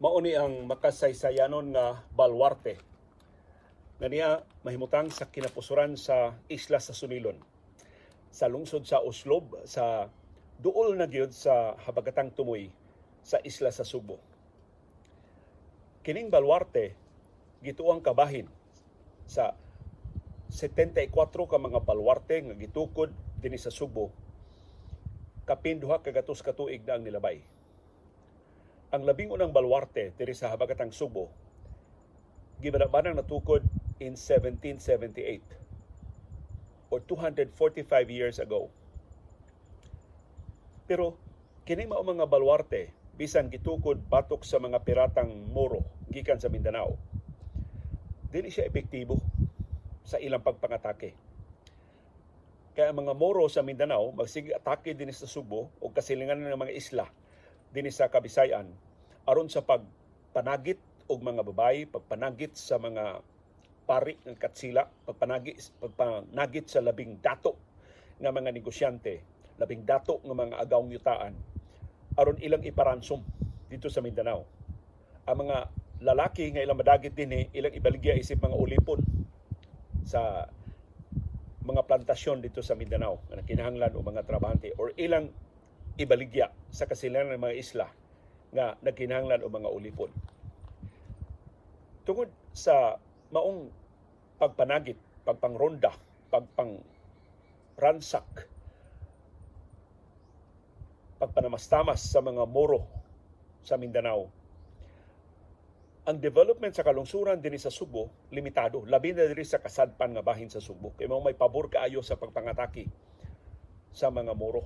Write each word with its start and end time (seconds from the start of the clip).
mauni 0.00 0.32
ang 0.32 0.64
makasaysayanon 0.64 1.76
nga 1.76 2.00
balwarte 2.16 2.80
nga 4.00 4.08
niya 4.08 4.40
mahimutang 4.64 5.12
sa 5.12 5.28
kinapusuran 5.28 5.92
sa 5.92 6.40
isla 6.48 6.80
sa 6.80 6.96
Sunilon. 6.96 7.36
Sa 8.32 8.48
lungsod 8.48 8.88
sa 8.88 9.04
Oslob 9.04 9.60
sa 9.68 10.08
duol 10.56 10.96
na 10.96 11.04
gyud 11.04 11.36
sa 11.36 11.76
habagatang 11.84 12.32
tumoy 12.32 12.72
sa 13.20 13.44
isla 13.44 13.68
sa 13.68 13.84
Subo. 13.84 14.16
Kining 16.00 16.32
balwarte 16.32 16.96
gituang 17.60 18.00
kabahin 18.00 18.48
sa 19.28 19.52
74 20.48 21.12
ka 21.28 21.60
mga 21.60 21.84
balwarte 21.84 22.40
nga 22.40 22.56
gitukod 22.56 23.12
dinhi 23.44 23.60
sa 23.60 23.68
Subo. 23.68 24.08
Kapin 25.44 25.76
duha 25.76 26.00
ka 26.00 26.08
gatos 26.08 26.40
ka 26.40 26.56
tuig 26.56 26.88
na 26.88 26.96
ang 26.96 27.04
nilabay 27.04 27.59
ang 28.90 29.06
labing 29.06 29.30
unang 29.30 29.54
balwarte 29.54 30.10
diri 30.18 30.34
sa 30.34 30.50
habagatang 30.50 30.90
Subo 30.90 31.30
gibanabanang 32.58 33.14
natukod 33.16 33.64
in 34.02 34.18
1778 34.18 36.90
or 36.90 36.98
245 37.06 37.54
years 38.10 38.42
ago. 38.42 38.66
Pero 40.90 41.14
kini 41.62 41.86
mao 41.86 42.02
mga 42.02 42.26
balwarte 42.26 42.90
bisan 43.14 43.46
gitukod 43.46 44.02
batok 44.10 44.42
sa 44.42 44.58
mga 44.58 44.82
piratang 44.82 45.54
Moro 45.54 45.86
gikan 46.10 46.42
sa 46.42 46.50
Mindanao. 46.50 46.98
Dili 48.26 48.50
siya 48.50 48.66
epektibo 48.66 49.22
sa 50.02 50.18
ilang 50.18 50.42
pagpangatake. 50.42 51.14
Kaya 52.74 52.90
ang 52.90 53.06
mga 53.06 53.14
Moro 53.14 53.46
sa 53.46 53.62
Mindanao 53.62 54.10
magsige 54.10 54.50
atake 54.50 54.98
din 54.98 55.14
sa 55.14 55.30
Subo 55.30 55.70
o 55.78 55.94
kasilingan 55.94 56.42
ng 56.42 56.58
mga 56.58 56.74
isla 56.74 57.06
dinhi 57.70 57.94
sa 57.94 58.10
Kabisayan 58.10 58.89
aron 59.28 59.48
sa 59.52 59.64
pagpanagit 59.64 60.80
og 61.10 61.20
mga 61.20 61.42
babayi, 61.42 61.90
pagpanagit 61.90 62.54
sa 62.54 62.78
mga 62.78 63.20
pari 63.84 64.14
ng 64.22 64.38
katsila, 64.38 64.86
pagpanagit, 64.86 65.74
pagpanagit 65.82 66.70
sa 66.70 66.78
labing 66.78 67.18
dato 67.18 67.58
nga 68.22 68.30
mga 68.30 68.54
negosyante, 68.54 69.18
labing 69.58 69.82
dato 69.82 70.22
nga 70.22 70.36
mga 70.36 70.56
agawng 70.62 70.94
yutaan 70.94 71.34
aron 72.18 72.38
ilang 72.42 72.62
iparansom 72.62 73.22
dito 73.70 73.86
sa 73.90 74.02
Mindanao. 74.02 74.46
Ang 75.26 75.46
mga 75.46 75.56
lalaki 76.00 76.50
nga 76.50 76.64
ilang 76.64 76.80
madagit 76.80 77.14
din 77.14 77.50
ilang 77.52 77.74
ibaligya 77.76 78.16
isip 78.16 78.40
mga 78.40 78.56
ulipon 78.56 79.00
sa 80.06 80.48
mga 81.60 81.86
plantasyon 81.86 82.40
dito 82.40 82.64
sa 82.64 82.74
Mindanao 82.74 83.20
nga 83.28 83.44
kinahanglan 83.44 83.94
o 83.94 84.02
mga 84.02 84.24
trabahante 84.24 84.72
or 84.80 84.90
ilang 84.96 85.28
ibaligya 86.00 86.48
sa 86.72 86.88
kasilanan 86.88 87.36
ng 87.36 87.42
mga 87.44 87.56
isla 87.60 87.86
nga 88.50 88.74
nagkinahanglan 88.82 89.42
o 89.42 89.48
mga 89.50 89.70
ulipon. 89.70 90.10
Tungod 92.02 92.30
sa 92.50 92.98
maong 93.30 93.70
pagpanagit, 94.42 94.98
pagpangronda, 95.22 95.94
pagpang 96.32 96.82
ransak, 97.78 98.26
pagpanamastamas 101.22 102.00
sa 102.00 102.18
mga 102.24 102.42
moro 102.48 102.82
sa 103.62 103.76
Mindanao, 103.78 104.26
ang 106.08 106.16
development 106.18 106.74
sa 106.74 106.82
kalungsuran 106.82 107.38
din 107.38 107.60
sa 107.60 107.70
Subo 107.70 108.10
limitado. 108.34 108.82
Labi 108.88 109.14
na 109.14 109.28
diri 109.28 109.46
sa 109.46 109.60
kasadpan 109.62 110.16
nga 110.16 110.24
bahin 110.24 110.50
sa 110.50 110.58
Subo. 110.58 110.90
Kay 110.96 111.06
mao 111.06 111.22
may 111.22 111.36
pabor 111.36 111.70
kaayo 111.70 112.02
sa 112.02 112.18
pagpangatake 112.18 112.88
sa 113.94 114.08
mga 114.10 114.32
moro 114.34 114.64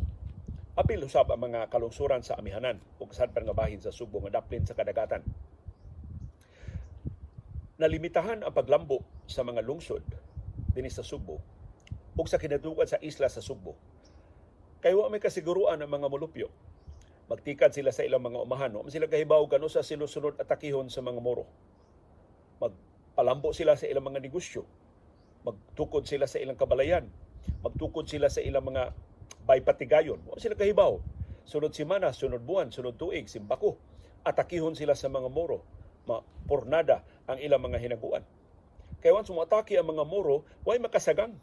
Apil 0.74 1.06
usab 1.06 1.30
ang 1.30 1.38
mga 1.38 1.70
kalungsuran 1.70 2.26
sa 2.26 2.34
amihanan 2.34 2.82
ug 2.98 3.14
sadpan 3.14 3.46
nga 3.46 3.54
bahin 3.54 3.78
sa 3.78 3.94
Subo 3.94 4.18
nga 4.26 4.42
daplin 4.42 4.66
sa 4.66 4.74
kadagatan. 4.74 5.22
Nalimitahan 7.78 8.42
ang 8.42 8.50
paglambo 8.50 9.06
sa 9.30 9.46
mga 9.46 9.62
lungsod 9.62 10.02
dinhi 10.74 10.90
sa 10.90 11.06
Subo 11.06 11.38
ug 12.18 12.26
sa 12.26 12.42
kinadugan 12.42 12.90
sa 12.90 12.98
isla 12.98 13.30
sa 13.30 13.38
Subo. 13.38 13.78
Kay 14.82 14.98
wa 14.98 15.06
may 15.06 15.22
kasiguruan 15.22 15.78
ang 15.78 15.90
mga 15.94 16.10
molupyo. 16.10 16.50
Magtikad 17.30 17.70
sila 17.70 17.94
sa 17.94 18.02
ilang 18.02 18.26
mga 18.26 18.42
umahan. 18.42 18.74
Wa 18.74 18.90
sila 18.90 19.06
kahibaw 19.06 19.46
kano 19.46 19.70
sa 19.70 19.86
sinusunod 19.86 20.42
atakihon 20.42 20.90
sa 20.90 21.06
mga 21.06 21.22
moro. 21.22 21.46
Magpalambo 22.58 23.54
sila 23.54 23.78
sa 23.78 23.86
ilang 23.86 24.10
mga 24.10 24.20
negosyo. 24.20 24.66
Magtukod 25.46 26.02
sila 26.04 26.26
sa 26.26 26.42
ilang 26.42 26.58
kabalayan. 26.58 27.06
Magtukod 27.62 28.10
sila 28.10 28.26
sa 28.26 28.42
ilang 28.42 28.66
mga 28.66 28.90
by 29.44 29.60
patigayon. 29.60 30.20
Wa 30.24 30.40
sila 30.40 30.56
kahibaw. 30.56 31.00
Sunod 31.44 31.76
simana, 31.76 32.12
sunod 32.16 32.40
buwan, 32.40 32.72
sunod 32.72 32.96
tuig, 32.96 33.28
simbako. 33.28 33.76
Atakihon 34.24 34.72
sila 34.72 34.96
sa 34.96 35.12
mga 35.12 35.28
Moro. 35.28 35.60
Ma 36.08 36.24
pornada 36.48 37.04
ang 37.28 37.40
ilang 37.40 37.60
mga 37.60 37.80
hinaguan. 37.80 38.24
Kaya 39.04 39.12
once 39.16 39.28
atake 39.28 39.76
ang 39.76 39.88
mga 39.88 40.04
Moro, 40.08 40.48
way 40.64 40.80
makasagang 40.80 41.36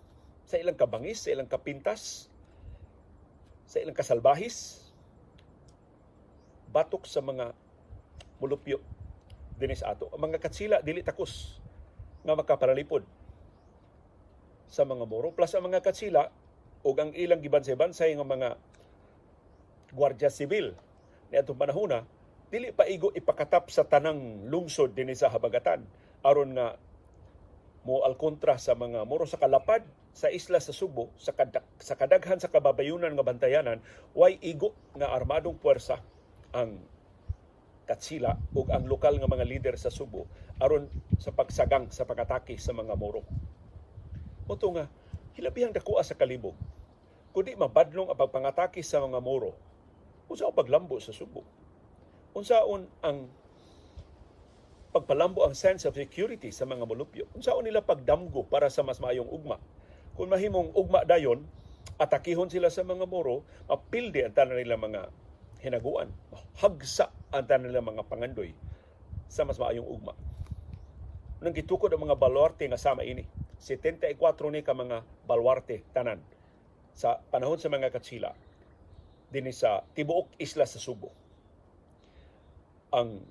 sa 0.50 0.58
ilang 0.58 0.74
kabangis, 0.74 1.26
sa 1.26 1.30
ilang 1.30 1.46
kapintas, 1.46 2.30
sa 3.70 3.78
ilang 3.78 3.94
kasalbahis, 3.94 4.82
batok 6.74 7.06
sa 7.06 7.22
mga 7.22 7.54
mulupyo 8.42 8.82
dinis 9.62 9.86
ato. 9.86 10.10
Ang 10.10 10.34
mga 10.34 10.42
katsila 10.42 10.82
dili 10.82 11.06
takos 11.06 11.62
nga 12.26 12.34
makaparalipod 12.34 13.06
sa 14.66 14.82
mga 14.82 15.06
Moro. 15.06 15.30
Plus 15.38 15.54
ang 15.54 15.70
mga 15.70 15.86
katsila, 15.86 16.34
ug 16.82 16.96
ang 16.98 17.12
ilang 17.14 17.42
gibansay-bansay 17.42 18.18
nga 18.18 18.26
mga 18.26 18.50
gwardiya 19.94 20.32
sibil 20.32 20.74
ni 21.30 21.36
atong 21.38 21.60
panahona 21.60 22.08
dili 22.52 22.76
pa 22.76 22.88
igo 22.88 23.14
ipakatap 23.16 23.72
sa 23.72 23.88
tanang 23.88 24.48
lungsod 24.48 24.92
dinhi 24.92 25.16
sa 25.16 25.32
habagatan 25.32 25.86
aron 26.26 26.58
nga 26.58 26.76
mo 27.82 28.06
al 28.06 28.14
kontra 28.18 28.62
sa 28.62 28.78
mga 28.78 29.08
moro 29.10 29.26
sa 29.26 29.42
kalapad 29.42 29.82
sa 30.12 30.28
isla 30.28 30.60
sa 30.60 30.76
Subo 30.76 31.10
sa 31.16 31.32
kadag, 31.32 31.64
sa 31.80 31.96
kadaghan 31.96 32.38
sa 32.38 32.52
kababayunan 32.52 33.16
nga 33.16 33.26
bantayanan 33.26 33.80
way 34.14 34.38
igo 34.44 34.76
nga 34.94 35.10
armadong 35.16 35.58
puwersa 35.58 36.04
ang 36.52 36.78
Katsila 37.88 38.38
ug 38.56 38.70
ang 38.72 38.86
lokal 38.88 39.18
nga 39.18 39.28
mga 39.28 39.48
leader 39.48 39.76
sa 39.76 39.90
Subo 39.92 40.30
aron 40.62 40.88
sa 41.18 41.34
pagsagang 41.34 41.90
sa 41.90 42.06
pag-atake 42.06 42.56
sa 42.56 42.72
mga 42.72 42.94
Moro. 42.94 43.26
Moto 44.46 44.68
nga 44.78 44.86
hilabihang 45.42 45.74
dakuha 45.74 46.06
sa 46.06 46.14
kalibog. 46.14 46.54
Kundi 47.34 47.58
mabadlong 47.58 48.14
ang 48.14 48.20
pagpangatake 48.20 48.86
sa 48.86 49.02
mga 49.02 49.18
Moro, 49.18 49.58
unsa 50.30 50.46
ang 50.46 50.54
paglambo 50.54 51.02
sa 51.02 51.10
Subo? 51.10 51.42
Unsaon 52.38 52.86
ang 53.02 53.26
pagpalambo 54.94 55.42
ang 55.42 55.58
sense 55.58 55.90
of 55.90 55.98
security 55.98 56.54
sa 56.54 56.70
mga 56.70 56.86
molupyo? 56.86 57.26
Unsaon 57.34 57.66
nila 57.66 57.82
pagdamgo 57.82 58.46
para 58.46 58.70
sa 58.70 58.86
mas 58.86 59.02
maayong 59.02 59.26
ugma? 59.26 59.58
Kung 60.14 60.30
mahimong 60.30 60.78
ugma 60.78 61.02
dayon, 61.10 61.50
atakihon 61.98 62.54
sila 62.54 62.70
sa 62.70 62.86
mga 62.86 63.10
Moro, 63.10 63.42
mapildi 63.66 64.22
ang 64.22 64.38
tanan 64.38 64.62
nila 64.62 64.78
mga 64.78 65.10
hinaguan, 65.66 66.14
hagsa 66.62 67.10
ang 67.34 67.50
tanan 67.50 67.74
nila 67.74 67.82
mga 67.82 68.06
pangandoy 68.06 68.54
sa 69.26 69.42
mas 69.42 69.58
maayong 69.58 69.90
ugma. 69.90 70.14
Nang 71.42 71.58
gitukod 71.58 71.90
ang 71.90 72.06
mga 72.06 72.20
balwarte 72.20 72.70
nga 72.70 72.78
sama 72.78 73.02
ini, 73.02 73.26
74 73.62 74.18
ni 74.50 74.66
ka 74.66 74.74
mga 74.74 75.06
balwarte 75.30 75.86
tanan 75.94 76.18
sa 76.98 77.22
panahon 77.30 77.62
sa 77.62 77.70
mga 77.70 77.94
katsila 77.94 78.34
dinhi 79.30 79.54
sa 79.54 79.86
tibuok 79.94 80.34
isla 80.42 80.66
sa 80.66 80.82
Subo. 80.82 81.14
Ang 82.92 83.22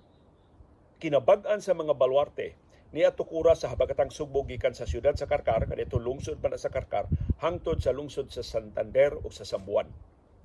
kinabag-an 1.03 1.59
sa 1.59 1.75
mga 1.75 1.99
balwarte 1.99 2.55
niya 2.95 3.11
tukura 3.11 3.59
sa 3.59 3.75
habagatang 3.75 4.15
Subo 4.15 4.47
gikan 4.47 4.71
sa 4.71 4.87
siyudad 4.87 5.19
sa 5.19 5.27
Karkar 5.27 5.67
kadto 5.67 5.99
lungsod 5.99 6.39
pa 6.39 6.47
na 6.47 6.63
sa 6.63 6.71
Karkar 6.71 7.11
hangtod 7.43 7.83
sa 7.83 7.91
lungsod 7.91 8.31
sa 8.31 8.47
Santander 8.47 9.19
o 9.19 9.35
sa 9.35 9.43
Sambuan 9.43 9.91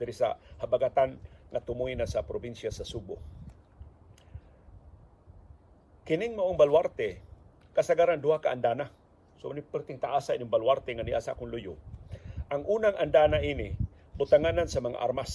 diri 0.02 0.12
sa 0.12 0.36
habagatan 0.60 1.16
nga 1.54 1.62
tumoy 1.62 1.94
na 1.94 2.10
sa 2.10 2.26
probinsya 2.26 2.74
sa 2.74 2.84
Subo. 2.84 3.22
Kining 6.10 6.34
maong 6.34 6.58
balwarte 6.58 7.22
kasagaran 7.78 8.18
duha 8.18 8.42
ka 8.42 8.50
andana 8.50 9.05
So 9.40 9.52
ni 9.52 9.62
perting 9.62 10.00
taasa 10.00 10.34
ining 10.34 10.52
balwarte 10.52 10.92
nga 10.96 11.04
niya 11.04 11.24
sa 11.24 11.36
akong 11.36 11.52
luyo. 11.52 11.76
Ang 12.50 12.64
unang 12.66 12.96
andana 12.96 13.42
ini 13.42 13.76
butanganan 14.16 14.70
sa 14.70 14.80
mga 14.80 14.98
armas. 15.02 15.32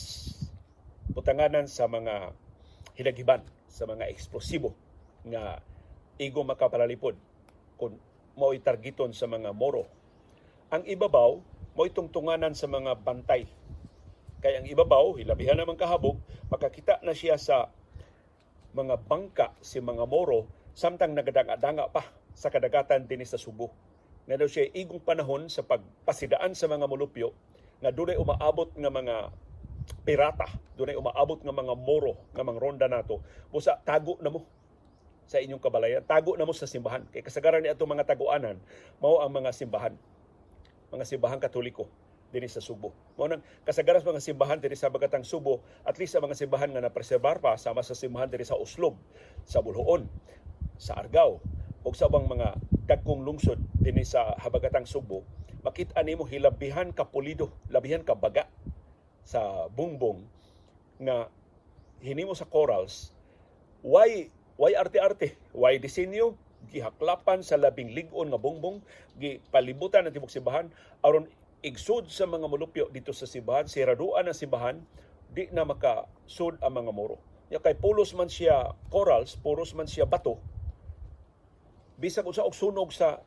Butanganan 1.10 1.66
sa 1.66 1.90
mga 1.90 2.32
hilagiban, 2.96 3.42
sa 3.68 3.84
mga 3.84 4.08
eksplosibo 4.08 4.72
nga 5.26 5.60
igo 6.16 6.40
makapalalipod 6.46 7.16
kung 7.76 7.98
mo 8.38 8.54
targeton 8.56 9.12
sa 9.12 9.28
mga 9.28 9.52
moro. 9.52 9.84
Ang 10.70 10.86
ibabaw 10.86 11.30
mo 11.76 11.82
tungtunganan 11.90 12.56
sa 12.56 12.70
mga 12.70 12.94
bantay. 13.02 13.44
Kaya 14.40 14.64
ang 14.64 14.68
ibabaw, 14.70 15.20
hilabihan 15.20 15.58
naman 15.58 15.76
kahabog, 15.76 16.16
makakita 16.48 17.02
na 17.04 17.12
siya 17.12 17.36
sa 17.36 17.68
mga 18.72 18.96
bangka 19.04 19.52
si 19.60 19.82
mga 19.82 20.06
moro 20.06 20.46
samtang 20.72 21.12
nagadanga-danga 21.12 21.90
pa 21.90 22.06
sa 22.32 22.48
kadagatan 22.48 23.04
din 23.04 23.26
sa 23.26 23.36
Subo 23.36 23.89
nga 24.28 24.36
daw 24.36 24.48
siya 24.48 24.68
igong 24.72 25.02
panahon 25.02 25.48
sa 25.48 25.64
pagpasidaan 25.64 26.52
sa 26.56 26.68
mga 26.68 26.84
molupyo 26.88 27.32
nga 27.80 27.88
dunay 27.92 28.20
umaabot 28.20 28.68
nga 28.76 28.90
mga 28.92 29.14
pirata, 30.04 30.48
dunay 30.76 30.96
umaabot 30.96 31.40
nga 31.40 31.54
mga 31.54 31.74
moro 31.76 32.16
nga 32.36 32.44
mga 32.44 32.60
ronda 32.60 32.86
nato, 32.86 33.24
busa 33.48 33.80
tago 33.80 34.20
na 34.20 34.28
mo 34.28 34.44
sa 35.30 35.38
inyong 35.38 35.62
kabalayan. 35.62 36.02
Tago 36.02 36.34
na 36.34 36.42
mo 36.42 36.50
sa 36.50 36.66
simbahan. 36.66 37.06
Kay 37.14 37.22
kasagaran 37.22 37.62
ni 37.62 37.70
mga 37.70 38.02
taguanan, 38.02 38.58
mao 38.98 39.22
ang 39.22 39.30
mga 39.30 39.54
simbahan. 39.54 39.94
Mga 40.90 41.06
simbahan 41.06 41.38
katoliko 41.38 41.86
dinhi 42.34 42.50
sa 42.50 42.58
Subo. 42.58 42.90
Mao 43.14 43.30
nang 43.30 43.42
kasagaran 43.62 44.02
sa 44.02 44.10
mga 44.10 44.22
simbahan 44.26 44.58
dinhi 44.58 44.74
sa 44.74 44.90
Bagatang 44.90 45.22
Subo, 45.22 45.62
at 45.86 45.98
least 46.02 46.18
sa 46.18 46.22
mga 46.22 46.34
simbahan 46.34 46.74
nga 46.74 46.82
napreserbar 46.82 47.38
pa 47.38 47.54
sama 47.54 47.82
sa 47.86 47.94
simbahan 47.94 48.26
dinhi 48.26 48.42
sa 48.42 48.58
Uslob, 48.58 48.98
sa 49.46 49.62
Bulhoon, 49.62 50.10
sa 50.82 50.98
Argao, 50.98 51.38
ug 51.80 51.96
sa 51.96 52.12
ubang 52.12 52.28
mga 52.28 52.60
dagkong 52.84 53.24
lungsod 53.24 53.56
dinhi 53.80 54.04
sa 54.04 54.36
Habagatang 54.36 54.84
Subo, 54.84 55.24
makita 55.64 55.96
nimo 56.04 56.28
hilabihan 56.28 56.92
ka 56.92 57.08
pulido, 57.08 57.48
labihan 57.72 58.04
ka 58.04 58.12
baga 58.12 58.44
sa 59.24 59.68
bungbong 59.72 60.20
nga 61.00 61.32
hinimo 62.04 62.36
sa 62.36 62.44
corals. 62.44 63.16
Why 63.80 64.28
why 64.60 64.76
arte-arte? 64.76 65.40
Why 65.56 65.80
disenyo? 65.80 66.36
Gihaklapan 66.68 67.40
sa 67.40 67.56
labing 67.56 67.96
lig-on 67.96 68.28
nga 68.28 68.36
bongbong 68.36 68.84
gipalibutan 69.16 70.04
ang 70.04 70.12
tibok 70.12 70.28
simbahan. 70.28 70.68
Aron 71.00 71.24
igsud 71.64 72.12
sa 72.12 72.28
mga 72.28 72.44
mulupyo 72.44 72.92
dito 72.92 73.16
sa 73.16 73.24
simbahan 73.24 73.64
siraduan 73.64 74.28
ang 74.28 74.36
simbahan 74.36 74.76
di 75.32 75.48
na 75.48 75.64
makasud 75.64 76.60
ang 76.60 76.72
mga 76.76 76.92
moro. 76.92 77.16
Ya 77.48 77.56
kay 77.56 77.72
pulos 77.72 78.12
man 78.12 78.28
siya 78.28 78.76
corals 78.92 79.40
pulos 79.40 79.72
man 79.72 79.88
siya 79.88 80.04
bato 80.04 80.36
bisag 82.00 82.24
usa 82.24 82.42
og 82.42 82.56
sunog 82.56 82.90
sa 82.96 83.20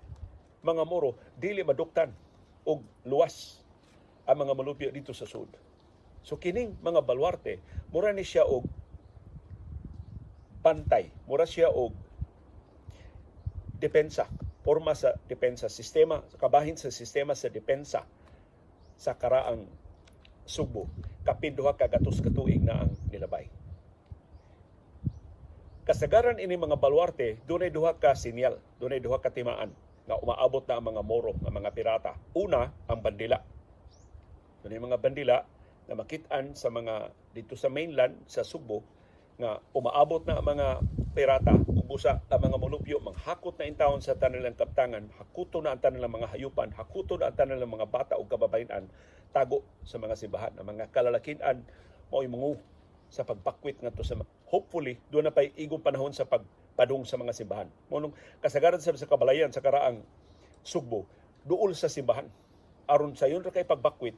mga 0.65 0.83
moro 0.89 1.13
dili 1.37 1.61
maduktan 1.61 2.09
og 2.65 2.81
luwas 3.05 3.61
ang 4.25 4.41
mga 4.41 4.53
mulupyo 4.57 4.89
dito 4.89 5.13
sa 5.13 5.29
sud 5.29 5.63
So 6.23 6.39
kining 6.39 6.79
mga 6.79 7.03
baluarte, 7.03 7.59
mura 7.91 8.15
ni 8.15 8.23
siya 8.23 8.47
og 8.47 8.63
bantay, 10.63 11.11
mura 11.27 11.43
siya 11.43 11.67
og 11.67 11.91
depensa, 13.83 14.31
forma 14.63 14.95
sa 14.95 15.19
depensa, 15.27 15.67
sistema, 15.67 16.23
kabahin 16.39 16.79
sa 16.79 16.87
sistema 16.95 17.35
sa 17.35 17.51
depensa 17.51 18.07
sa 18.95 19.11
karaang 19.19 19.67
Subo. 20.43 20.87
Kapin 21.23 21.55
duha 21.55 21.71
katuig 21.75 22.63
na 22.63 22.83
ang 22.83 22.91
nilabay. 23.11 23.47
Kasagaran 25.83 26.39
ini 26.39 26.55
mga 26.55 26.79
baluarte, 26.79 27.43
dunay 27.43 27.67
duha 27.67 27.99
ka 27.99 28.15
sinyal, 28.15 28.55
dunay 28.79 29.03
duha 29.03 29.19
ka 29.19 29.35
timaan 29.35 29.67
nga 30.07 30.15
umaabot 30.15 30.63
na 30.63 30.79
ang 30.79 30.85
mga 30.87 31.03
moro, 31.03 31.35
nga 31.43 31.51
mga 31.51 31.75
pirata. 31.75 32.11
Una, 32.31 32.71
ang 32.87 33.03
bandila. 33.03 33.43
Dunay 34.63 34.79
mga 34.79 34.99
bandila 35.03 35.43
na 35.91 35.99
makitaan 35.99 36.55
sa 36.55 36.71
mga 36.71 37.11
dito 37.35 37.59
sa 37.59 37.67
mainland 37.67 38.15
sa 38.31 38.47
Subo 38.47 38.79
nga 39.35 39.59
umaabot 39.75 40.23
na 40.23 40.39
ang 40.39 40.47
mga 40.47 40.67
pirata 41.11 41.51
ubusa 41.75 42.23
ang 42.31 42.41
mga 42.41 42.57
mulupyo 42.57 42.97
manghakot 43.03 43.59
na 43.59 43.67
intawon 43.67 43.99
sa 43.99 44.15
tanilang 44.15 44.55
kaptangan 44.55 45.11
hakuto 45.19 45.59
na 45.59 45.75
ang 45.75 45.81
tanilang 45.83 46.09
mga 46.09 46.31
hayupan 46.31 46.71
hakuto 46.73 47.19
na 47.19 47.29
ang 47.29 47.37
tanilang 47.37 47.69
mga 47.69 47.89
bata 47.91 48.13
o 48.15 48.25
kababayan 48.25 48.87
tago 49.35 49.61
sa 49.83 49.99
mga 49.99 50.15
simbahan 50.15 50.53
ang 50.57 50.65
mga 50.65 50.89
kalalakinan 50.89 51.67
mao'y 52.09 52.29
mungu 52.29 52.57
sa 53.13 53.21
pagpakwit 53.21 53.77
ngadto 53.77 54.01
sa 54.01 54.17
hopefully 54.49 54.97
doon 55.13 55.29
na 55.29 55.33
pay 55.35 55.53
igong 55.53 55.85
panahon 55.85 56.09
sa 56.17 56.25
pagpadung 56.25 57.05
sa 57.05 57.21
mga 57.21 57.37
simbahan. 57.37 57.69
Mo 57.93 58.01
nung 58.01 58.17
kasagaran 58.41 58.81
sa 58.81 58.97
sa 58.97 59.05
kabalayan 59.05 59.53
sa 59.53 59.61
karaang 59.61 60.01
Sugbo 60.65 61.05
duol 61.45 61.77
sa 61.77 61.91
simbahan. 61.91 62.25
Aron 62.89 63.13
sa 63.13 63.29
yun 63.29 63.45
ra 63.45 63.53
kay 63.53 63.67
pagbakwit 63.69 64.17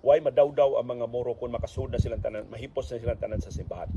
Why 0.00 0.24
madawdaw 0.24 0.80
ang 0.80 0.96
mga 0.96 1.06
Moro 1.12 1.36
kung 1.36 1.52
makasud 1.52 1.92
na 1.92 2.00
silang 2.00 2.24
tanan, 2.24 2.48
mahipos 2.48 2.88
na 2.88 2.96
silang 2.96 3.20
tanan 3.20 3.44
sa 3.44 3.52
simbahan. 3.52 3.92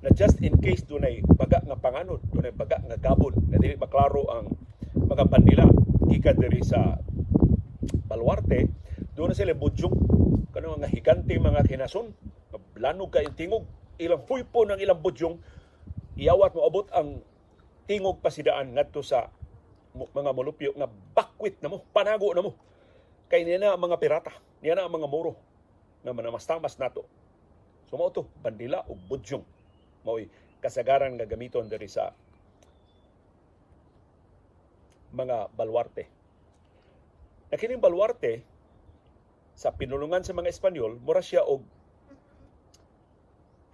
Na 0.00 0.08
just 0.16 0.40
in 0.40 0.56
case 0.56 0.88
dunay 0.88 1.20
baga 1.36 1.60
nga 1.60 1.76
panganod, 1.76 2.24
dunay 2.32 2.48
baga 2.56 2.80
nga 2.80 2.96
gabon, 2.96 3.36
na 3.52 3.60
dili 3.60 3.76
maklaro 3.76 4.24
ang 4.32 4.48
mga 4.96 5.28
bandila 5.28 5.68
gikan 6.08 6.40
diri 6.40 6.64
sa 6.64 6.96
Baluarte, 8.08 8.72
doon 9.12 9.30
na 9.30 9.36
sila 9.36 9.52
budyong 9.52 9.92
kanang 10.48 10.80
mga 10.80 10.88
higante 10.96 11.36
mga 11.36 11.68
kinason, 11.68 12.16
blanog 12.80 13.12
kay 13.12 13.28
tingog, 13.36 13.68
ilang 14.00 14.24
puypo 14.24 14.64
ng 14.64 14.80
ilang 14.80 15.04
budyong, 15.04 15.36
iyawat 16.16 16.56
mo 16.56 16.64
abot 16.64 16.88
ang 16.96 17.20
tingog 17.84 18.24
pasidaan 18.24 18.72
ngadto 18.72 19.04
sa 19.04 19.28
mga 19.92 20.32
molupyo 20.32 20.72
nga 20.72 20.88
bakwit 20.88 21.60
na 21.60 21.68
mo, 21.68 21.84
panago 21.92 22.32
na 22.32 22.40
mo. 22.40 22.56
Kay 23.28 23.44
niya 23.44 23.60
na 23.60 23.76
ang 23.76 23.82
mga 23.84 24.00
pirata 24.00 24.32
Niya 24.60 24.76
na 24.76 24.84
ang 24.84 24.92
mga 24.92 25.08
muro 25.08 25.36
na 26.04 26.12
manamastamas 26.12 26.76
nato. 26.76 27.04
So 27.88 27.96
mao 27.96 28.12
to, 28.12 28.28
bandila 28.44 28.84
o 28.88 28.96
budyong. 28.96 29.44
Mao'y 30.04 30.28
kasagaran 30.60 31.16
nga 31.16 31.28
gamiton 31.28 31.68
diri 31.68 31.88
sa 31.88 32.12
mga 35.16 35.48
balwarte. 35.56 36.04
Na 37.50 37.56
kining 37.58 37.82
balwarte 37.82 38.44
sa 39.56 39.72
pinulungan 39.74 40.22
sa 40.22 40.36
mga 40.36 40.52
Espanyol, 40.52 41.00
mura 41.00 41.24
siya 41.24 41.42
og 41.42 41.64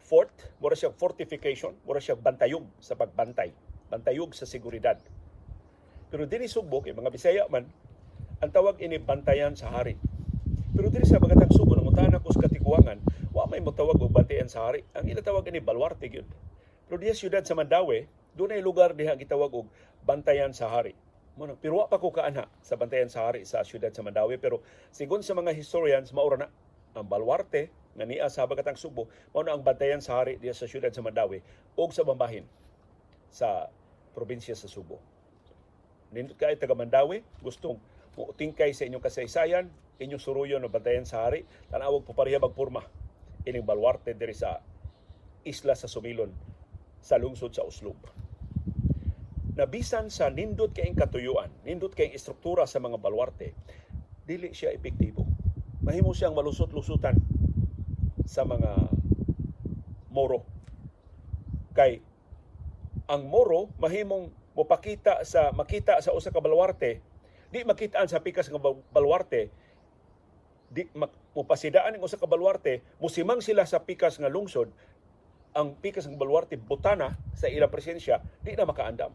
fort, 0.07 0.31
mura 0.63 0.79
siya 0.79 0.95
fortification, 0.95 1.75
mura 1.83 1.99
siya 1.99 2.15
bantayog 2.15 2.63
sa 2.79 2.95
pagbantay, 2.95 3.51
bantayog 3.91 4.31
sa 4.39 4.47
seguridad. 4.47 4.95
Pero 6.07 6.31
dini 6.31 6.47
subok, 6.47 6.87
mga 6.87 7.11
Bisaya 7.11 7.51
man, 7.51 7.67
ang 8.39 8.51
tawag 8.55 8.79
ini 8.79 9.03
bantayan 9.03 9.59
sa 9.59 9.75
hari. 9.75 9.99
Pero 10.77 10.93
diri 10.93 11.09
sa 11.09 11.17
Bagatang 11.17 11.51
Subo, 11.57 11.73
nangutahan 11.73 12.15
ako 12.21 12.37
sa 12.37 12.45
katikuangan, 12.47 13.01
wa 13.33 13.49
may 13.49 13.65
motawag 13.65 13.97
og 13.97 14.13
bantayan 14.13 14.45
sa 14.45 14.69
hari. 14.69 14.85
Ang 14.93 15.09
ilatawag 15.09 15.49
ni 15.49 15.59
Balwarte 15.59 16.07
gyud. 16.07 16.29
Pero 16.85 17.01
diya 17.01 17.17
siyudad 17.17 17.43
sa 17.49 17.57
Mandawi, 17.57 18.05
doon 18.37 18.53
ay 18.53 18.61
lugar 18.61 18.93
diha 18.93 19.17
gitawag 19.17 19.51
og 19.57 19.73
bantayan 20.05 20.53
sa 20.53 20.69
hari. 20.69 20.93
Muna, 21.41 21.57
pero 21.57 21.89
pa 21.89 21.97
ko 21.97 22.13
kaana 22.13 22.45
sa 22.61 22.77
bantayan 22.77 23.09
sa 23.09 23.25
hari 23.25 23.49
sa 23.49 23.65
siyudad 23.65 23.89
sa 23.91 24.05
Mandawi. 24.05 24.37
Pero 24.37 24.61
sigon 24.93 25.25
sa 25.25 25.33
mga 25.33 25.57
historians, 25.57 26.13
maura 26.13 26.45
na 26.45 26.49
ang 26.93 27.09
Balwarte 27.09 27.73
nga 27.97 28.05
niya 28.05 28.29
sa 28.29 28.45
Bagatang 28.45 28.77
Subo, 28.77 29.09
mao 29.33 29.41
na 29.41 29.57
ang 29.57 29.65
bantayan 29.65 30.05
sa 30.05 30.21
hari 30.21 30.37
diya 30.37 30.53
sa 30.53 30.69
siyudad 30.69 30.93
sa 30.93 31.01
Mandawi 31.01 31.41
ug 31.75 31.91
sa 31.91 32.05
bambahin 32.05 32.45
sa 33.33 33.73
probinsya 34.13 34.53
sa 34.53 34.69
Subo. 34.69 35.01
Nindot 36.13 36.37
kay 36.37 36.61
taga 36.61 36.77
Mandawi, 36.77 37.25
gustong 37.41 37.81
mo 38.17 38.33
tingkay 38.37 38.73
sa 38.73 38.85
inyong 38.85 39.05
kasaysayan, 39.05 39.69
inyong 39.97 40.21
suruyon 40.21 40.61
no 40.61 40.69
bantayan 40.69 41.09
sa 41.09 41.25
hari 41.25 41.49
tanawag 41.73 42.05
po 42.05 42.13
pareha 42.13 42.37
magpurma 42.37 42.85
ining 43.49 43.65
balwarte 43.65 44.13
diri 44.13 44.37
sa 44.37 44.61
isla 45.47 45.73
sa 45.73 45.89
Sumilon 45.89 46.33
sa 47.01 47.17
lungsod 47.17 47.55
sa 47.55 47.65
Uslob. 47.65 47.97
Nabisan 49.57 50.13
sa 50.13 50.29
nindot 50.29 50.75
kay 50.77 50.93
katuyuan, 50.93 51.49
nindot 51.65 51.97
kay 51.97 52.13
istruktura 52.13 52.69
sa 52.69 52.77
mga 52.77 53.01
balwarte, 53.01 53.57
dili 54.29 54.53
siya 54.53 54.75
epektibo. 54.75 55.25
Mahimo 55.81 56.13
siyang 56.13 56.35
malusot-lusutan 56.37 57.15
sa 58.27 58.43
mga 58.43 58.91
moro. 60.11 60.43
Kay 61.73 62.03
ang 63.07 63.23
moro 63.31 63.71
mahimong 63.79 64.35
mopakita 64.59 65.23
sa 65.23 65.55
makita 65.55 66.03
sa 66.03 66.11
usa 66.11 66.35
ka 66.35 66.43
balwarte, 66.43 66.99
di 67.55 67.63
makitaan 67.63 68.11
sa 68.11 68.19
pikas 68.19 68.51
nga 68.51 68.59
balwarte 68.91 69.49
di 70.67 70.83
mupasidaan 71.31 71.95
ng 71.95 72.03
usa 72.03 72.19
ka 72.19 72.27
baluarte 72.27 72.83
musimang 72.99 73.39
sila 73.39 73.63
sa 73.63 73.87
pikas 73.87 74.19
nga 74.19 74.27
lungsod 74.27 74.67
ang 75.55 75.79
pikas 75.79 76.11
ng 76.11 76.19
baluarte 76.19 76.59
butana 76.59 77.15
sa 77.33 77.47
ilang 77.47 77.71
presensya 77.71 78.19
di 78.43 78.59
na 78.59 78.67
makaandam. 78.67 79.15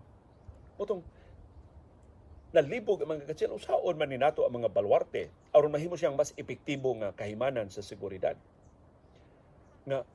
Utong 0.80 1.03
nalibog 2.56 3.03
ang 3.03 3.13
mga 3.13 3.27
katsyan 3.30 3.51
usaon 3.51 4.00
man 4.00 4.10
ni 4.10 4.18
nato 4.18 4.48
ang 4.48 4.63
mga 4.63 4.72
baluarte? 4.72 5.27
Aron 5.51 5.75
mahimo 5.75 6.00
siyang 6.00 6.15
mas 6.15 6.32
epektibo 6.39 6.96
nga 6.98 7.12
kahimanan 7.12 7.68
sa 7.68 7.84
seguridad 7.84 8.39
nga 9.88 10.05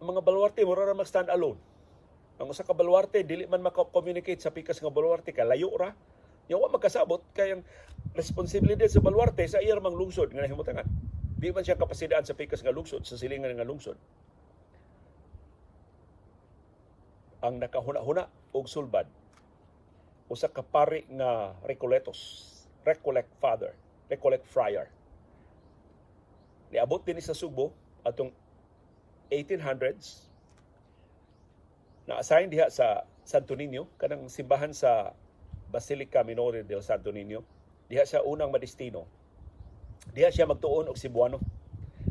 ang 0.00 0.06
mga 0.06 0.24
baluarte 0.24 0.64
mura 0.64 0.88
ra 0.88 0.96
mag 0.96 1.08
stand 1.08 1.28
alone 1.28 1.60
ang 2.40 2.48
usa 2.48 2.64
ka 2.64 2.72
baluarte 2.72 3.20
dili 3.20 3.44
man 3.44 3.60
maka-communicate 3.60 4.40
sa 4.40 4.52
pikas 4.52 4.80
nga 4.80 4.92
baluarte 4.92 5.32
ka 5.32 5.44
layo 5.44 5.72
ra 5.76 5.92
Yawa 6.50 6.66
magkasabot 6.66 7.22
kayang 7.30 7.62
responsibilidad 8.10 8.90
sa 8.90 8.98
baluarte 8.98 9.46
sa 9.46 9.62
iya 9.62 9.78
mang 9.78 9.94
lungsod 9.94 10.34
nga 10.34 10.42
nahimutangan. 10.42 10.82
Di 11.38 11.54
man 11.54 11.62
siya 11.62 11.78
kapasidaan 11.78 12.26
sa 12.26 12.34
pikas 12.34 12.66
nga 12.66 12.74
lungsod, 12.74 13.06
sa 13.06 13.14
silingan 13.14 13.54
nga 13.54 13.62
lungsod. 13.62 13.94
Ang 17.46 17.62
nakahuna-huna 17.62 18.26
og 18.50 18.66
sulbad 18.66 19.06
usa 20.26 20.50
ka 20.50 20.66
pari 20.66 21.06
nga 21.14 21.54
Recoletos, 21.62 22.50
Recollect 22.82 23.30
Father, 23.38 23.70
Recollect 24.10 24.46
Friar. 24.50 24.90
Niabot 26.74 27.02
din 27.06 27.22
sa 27.22 27.34
Subo 27.34 27.70
atong 28.02 28.34
1800s 29.30 30.28
na-assign 32.10 32.50
diha 32.50 32.66
sa 32.68 33.06
Santo 33.22 33.54
Niño 33.54 33.86
kanang 33.96 34.26
simbahan 34.26 34.74
sa 34.74 35.14
Basilica 35.70 36.26
Minore 36.26 36.66
del 36.66 36.82
Santo 36.82 37.14
Niño. 37.14 37.46
Diha 37.86 38.02
siya 38.02 38.26
unang 38.26 38.50
madistino. 38.50 39.06
Diha 40.10 40.34
siya 40.34 40.50
magtuon 40.50 40.90
og 40.90 40.98
Cebuano. 40.98 41.38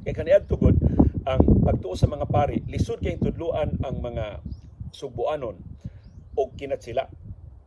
Kay 0.08 0.16
kaniad 0.16 0.48
tugod 0.48 0.80
ang 1.28 1.44
pagtuo 1.68 2.00
sa 2.00 2.08
mga 2.08 2.32
pari, 2.32 2.64
lisod 2.72 3.04
kay 3.04 3.20
tudluan 3.20 3.76
ang 3.84 4.00
mga 4.00 4.40
Subuanon 4.96 5.60
og 6.40 6.50
kinatsila. 6.56 7.12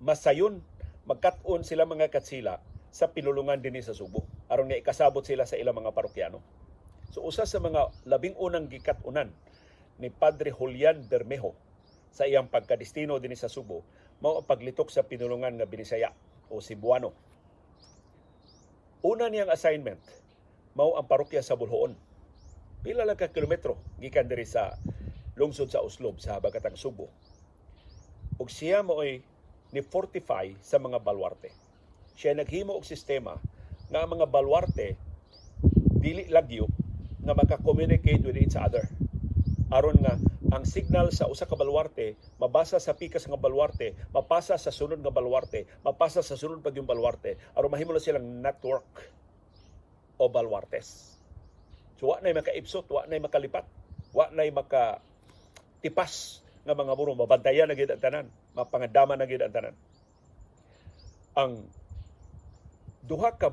Masayon 0.00 0.64
magkat-on 1.04 1.60
sila 1.62 1.84
mga 1.84 2.08
katsila 2.08 2.64
sa 2.88 3.12
pinulungan 3.12 3.60
dinhi 3.60 3.84
sa 3.84 3.92
Subo 3.92 4.24
aron 4.52 4.68
nga 4.68 4.76
ikasabot 4.76 5.24
sila 5.24 5.48
sa 5.48 5.56
ilang 5.56 5.76
mga 5.76 5.96
parokyano. 5.96 6.44
So 7.12 7.20
usa 7.20 7.44
sa 7.44 7.60
mga 7.60 7.92
labing 8.08 8.32
unang 8.40 8.72
gikat-unan 8.72 9.28
ni 10.00 10.08
Padre 10.08 10.48
Julian 10.48 11.04
Bermejo 11.04 11.52
sa 12.08 12.24
iyang 12.24 12.48
pagkadestino 12.48 13.20
dinhi 13.20 13.36
sa 13.36 13.52
Subo 13.52 13.84
mao 14.24 14.40
ang 14.40 14.48
paglitok 14.48 14.88
sa 14.88 15.04
pinulungan 15.04 15.60
nga 15.60 15.68
Binisaya 15.68 16.16
o 16.48 16.64
Cebuano. 16.64 17.12
Una 19.04 19.28
niyang 19.28 19.52
assignment 19.52 20.00
mao 20.72 20.96
ang 20.96 21.04
parokya 21.04 21.44
sa 21.44 21.52
Bulhoon. 21.52 21.92
Pila 22.80 23.04
lang 23.04 23.20
ka 23.20 23.28
kilometro 23.28 23.76
gikan 24.00 24.24
diri 24.24 24.48
sa 24.48 24.72
lungsod 25.36 25.68
sa 25.68 25.84
Uslob 25.84 26.16
sa 26.16 26.40
habagatang 26.40 26.80
Subo. 26.80 27.12
Ug 28.40 28.48
siya 28.48 28.80
mo 28.80 29.04
ay 29.04 29.20
ni 29.68 29.84
fortify 29.84 30.48
sa 30.64 30.80
mga 30.80 30.96
baluarte. 30.96 31.52
Siya 32.16 32.32
naghimo 32.32 32.72
og 32.72 32.88
sistema 32.88 33.36
nga 33.92 34.00
ang 34.00 34.16
mga 34.16 34.32
baluarte 34.32 34.96
dili 36.00 36.24
lagyo 36.32 36.72
nga 37.22 37.34
maka-communicate 37.34 38.22
with 38.26 38.38
each 38.38 38.58
other. 38.58 38.86
Aron 39.72 39.98
nga 40.02 40.18
ang 40.52 40.68
signal 40.68 41.08
sa 41.14 41.30
usa 41.32 41.48
ka 41.48 41.56
baluarte 41.56 42.12
mabasa 42.36 42.76
sa 42.76 42.92
pikas 42.92 43.24
nga 43.24 43.40
baluarte, 43.40 43.96
mapasa 44.12 44.60
sa 44.60 44.68
sunod 44.68 45.00
nga 45.00 45.08
baluarte, 45.08 45.64
mapasa 45.80 46.20
sa 46.20 46.36
sunod 46.36 46.60
pag 46.60 46.76
yung 46.76 46.84
baluarte 46.84 47.40
aron 47.56 47.72
mahimo 47.72 47.96
silang 47.96 48.44
network 48.44 48.84
o 50.20 50.28
baluartes. 50.28 51.16
So 51.96 52.12
wa 52.12 52.20
nay 52.20 52.34
makaipsot, 52.36 52.90
wa 52.90 53.06
nay 53.08 53.22
makalipat, 53.22 53.64
wa 54.12 54.28
nay 54.34 54.50
maka 54.52 55.00
tipas 55.80 56.44
nga 56.62 56.74
mga 56.78 56.92
muro 56.94 57.16
mabantayan 57.18 57.66
na 57.70 57.78
gid 57.78 57.90
ang 57.90 58.02
tanan, 58.02 58.26
mapangadaman 58.54 59.18
na 59.18 59.26
gid 59.26 59.42
ang 59.42 59.54
tanan. 59.54 59.74
Ang 61.32 61.52
duha 63.02 63.34
ka 63.34 63.50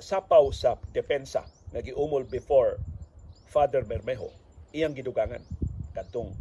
sapaw 0.00 0.50
sa 0.50 0.74
depensa 0.90 1.46
nga 1.70 1.80
giumol 1.84 2.26
before 2.26 2.82
Father 3.52 3.84
Bermejo 3.84 4.32
iyang 4.72 4.96
gidugangan 4.96 5.44
kadtong 5.92 6.32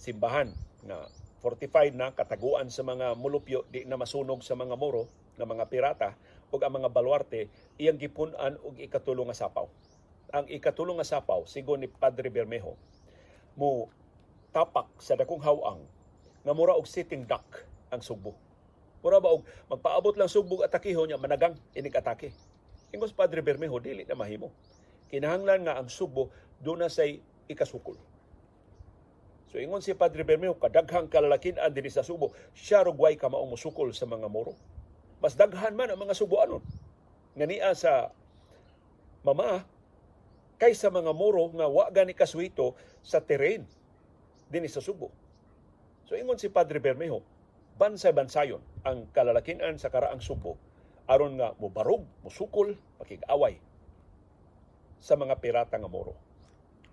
simbahan 0.00 0.48
nga 0.88 1.04
fortified 1.44 1.92
na 1.92 2.08
kataguan 2.16 2.72
sa 2.72 2.80
mga 2.80 3.12
mulupyo 3.20 3.68
di 3.68 3.84
na 3.84 4.00
masunog 4.00 4.40
sa 4.40 4.56
mga 4.56 4.72
muro 4.80 5.04
nga 5.36 5.44
mga 5.44 5.68
pirata 5.68 6.10
ug 6.48 6.64
ang 6.64 6.80
mga 6.80 6.88
baluarte 6.88 7.52
iyang 7.76 8.00
gipun-an 8.00 8.56
og 8.64 8.80
ikatulong 8.80 9.28
nga 9.28 9.44
sapaw. 9.44 9.68
Ang 10.32 10.48
ikatulong 10.48 10.96
nga 10.96 11.20
sapaw 11.20 11.44
sigon 11.44 11.84
ni 11.84 11.88
Padre 11.92 12.32
Bermejo 12.32 12.80
mo 13.60 13.92
tapak 14.56 14.88
sa 15.04 15.20
dakong 15.20 15.44
hawang 15.44 15.84
nga 16.48 16.52
mura 16.56 16.80
og 16.80 16.88
sitting 16.88 17.28
duck 17.28 17.44
ang 17.92 18.00
Sugbo. 18.00 18.32
Mura 19.04 19.20
ba 19.20 19.36
og 19.36 19.44
magpaabot 19.68 20.16
lang 20.16 20.32
Sugbo 20.32 20.64
atakihon 20.64 21.12
niya 21.12 21.20
managang 21.20 21.60
inig 21.76 21.92
atake. 21.92 22.32
Ingos 22.88 23.12
Padre 23.12 23.44
Bermejo 23.44 23.76
dili 23.84 24.08
na 24.08 24.16
mahimo. 24.16 24.48
Kinahanglan 25.12 25.68
nga 25.68 25.76
ang 25.76 25.92
Sugbo 25.92 26.32
do 26.64 26.72
na 26.74 26.88
say 26.88 27.20
ikasukol. 27.46 28.00
So 29.52 29.60
ingon 29.60 29.84
si 29.84 29.92
Padre 29.94 30.24
Bermejo 30.24 30.56
kadaghang 30.58 31.06
kalalakin-an 31.06 31.70
dinhi 31.70 31.92
sa 31.92 32.02
Subo, 32.02 32.34
siya 32.56 32.82
rugway 32.82 33.14
ka 33.14 33.30
maong 33.30 33.54
musukol 33.54 33.92
sa 33.92 34.08
mga 34.08 34.26
moro. 34.26 34.56
Mas 35.22 35.38
daghan 35.38 35.76
man 35.76 35.92
ang 35.92 36.00
mga 36.00 36.16
Suboanon. 36.16 36.64
Nga 37.38 37.46
niya 37.46 37.70
sa 37.76 38.10
mama 39.22 39.62
kaysa 40.58 40.90
mga 40.90 41.12
moro 41.14 41.52
nga 41.54 41.68
wa 41.70 41.86
gani 41.92 42.16
kaswito 42.16 42.74
sa 43.04 43.20
terrain 43.20 43.62
dinhi 44.48 44.66
sa 44.66 44.82
Subo. 44.82 45.12
So 46.08 46.18
ingon 46.18 46.40
si 46.40 46.50
Padre 46.50 46.82
Bermejo, 46.82 47.22
bansay-bansayon 47.78 48.60
ang 48.82 49.06
kalalakinan 49.14 49.78
sa 49.78 49.92
karaang 49.92 50.24
Subo 50.24 50.58
aron 51.04 51.36
nga 51.36 51.52
mobarog, 51.60 52.04
musukol, 52.24 52.76
pakig-away 52.96 53.60
sa 55.00 55.20
mga 55.20 55.36
pirata 55.36 55.76
nga 55.76 55.90
moro. 55.90 56.16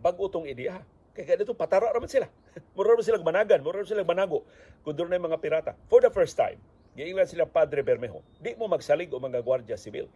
Bag-o 0.01 0.25
tong 0.27 0.49
ideya. 0.49 0.81
Kaya 1.13 1.25
kaya 1.29 1.37
dito, 1.45 1.53
patara 1.53 1.93
raman 1.93 2.09
sila. 2.09 2.25
Mura 2.75 2.97
raman 2.97 3.05
silang 3.05 3.21
managan, 3.21 3.61
mura 3.61 3.79
raman 3.79 3.89
silang 3.89 4.09
manago. 4.09 4.41
Kung 4.81 4.97
doon 4.97 5.13
na 5.13 5.21
mga 5.21 5.37
pirata. 5.37 5.71
For 5.87 6.01
the 6.01 6.09
first 6.09 6.33
time, 6.33 6.57
giinglan 6.97 7.29
sila 7.29 7.45
Padre 7.45 7.85
Bermejo. 7.85 8.25
Di 8.41 8.57
mo 8.57 8.65
magsalig 8.65 9.13
o 9.13 9.21
mga 9.21 9.45
gwardiya 9.45 9.77
sibil. 9.77 10.09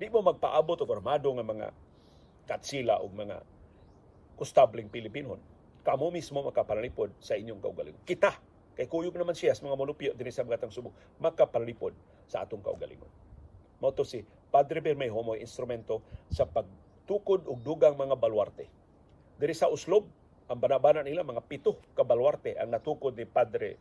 Di 0.00 0.08
mo 0.08 0.24
magpaabot 0.24 0.80
o 0.80 0.88
armado 0.88 1.28
nga 1.36 1.44
mga 1.44 1.68
katsila 2.48 2.98
o 3.04 3.12
mga 3.12 3.44
kustabling 4.40 4.88
Pilipinon. 4.88 5.36
Kamo 5.84 6.08
mismo 6.08 6.40
makapanalipod 6.40 7.12
sa 7.20 7.36
inyong 7.36 7.60
kaugalingon. 7.60 8.00
Kita, 8.08 8.32
kay 8.72 8.88
kuyog 8.88 9.12
naman 9.12 9.36
siya 9.36 9.52
sa 9.52 9.68
mga 9.68 9.76
monopio 9.76 10.10
din 10.16 10.32
sa 10.32 10.44
mga 10.48 10.72
subo, 10.72 10.96
makapanalipod 11.20 11.92
sa 12.24 12.48
atong 12.48 12.64
kaugalingon. 12.64 13.08
Moto 13.80 14.04
si 14.04 14.24
Padre 14.48 14.80
Bermejo 14.84 15.20
mo 15.24 15.36
instrumento 15.36 16.04
sa 16.28 16.44
pagtukod 16.44 17.48
og 17.48 17.60
dugang 17.60 17.96
mga 17.96 18.16
baluarte. 18.16 18.79
Diri 19.40 19.56
sa 19.56 19.72
Uslob, 19.72 20.04
ang 20.52 20.60
banabanan 20.60 21.08
nila 21.08 21.24
mga 21.24 21.48
pito 21.48 21.80
ka 21.96 22.04
baluarte 22.04 22.60
ang 22.60 22.76
natukod 22.76 23.16
ni 23.16 23.24
Padre 23.24 23.80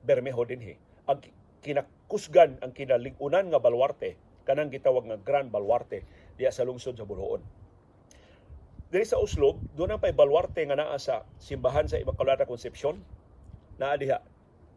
Bermejo 0.00 0.48
dinhi. 0.48 0.72
Ang 1.04 1.20
kinakusgan 1.60 2.56
ang 2.64 2.72
kinaligunan 2.72 3.52
nga 3.52 3.60
baluarte 3.60 4.16
kanang 4.48 4.72
gitawag 4.72 5.04
nga 5.04 5.20
Grand 5.20 5.52
Baluarte 5.52 6.08
diya 6.40 6.48
sa 6.48 6.64
lungsod 6.64 6.96
sa 6.96 7.04
Buluon. 7.04 7.44
Diri 8.88 9.04
sa 9.04 9.20
Uslob, 9.20 9.60
doon 9.76 9.92
ang 9.92 10.00
pay 10.00 10.16
baluarte 10.16 10.64
nga 10.64 10.80
naa 10.80 10.96
sa 10.96 11.28
simbahan 11.36 11.84
sa 11.84 12.00
Immaculada 12.00 12.48
Concepcion. 12.48 12.96
Naa 13.76 14.00
diha 14.00 14.24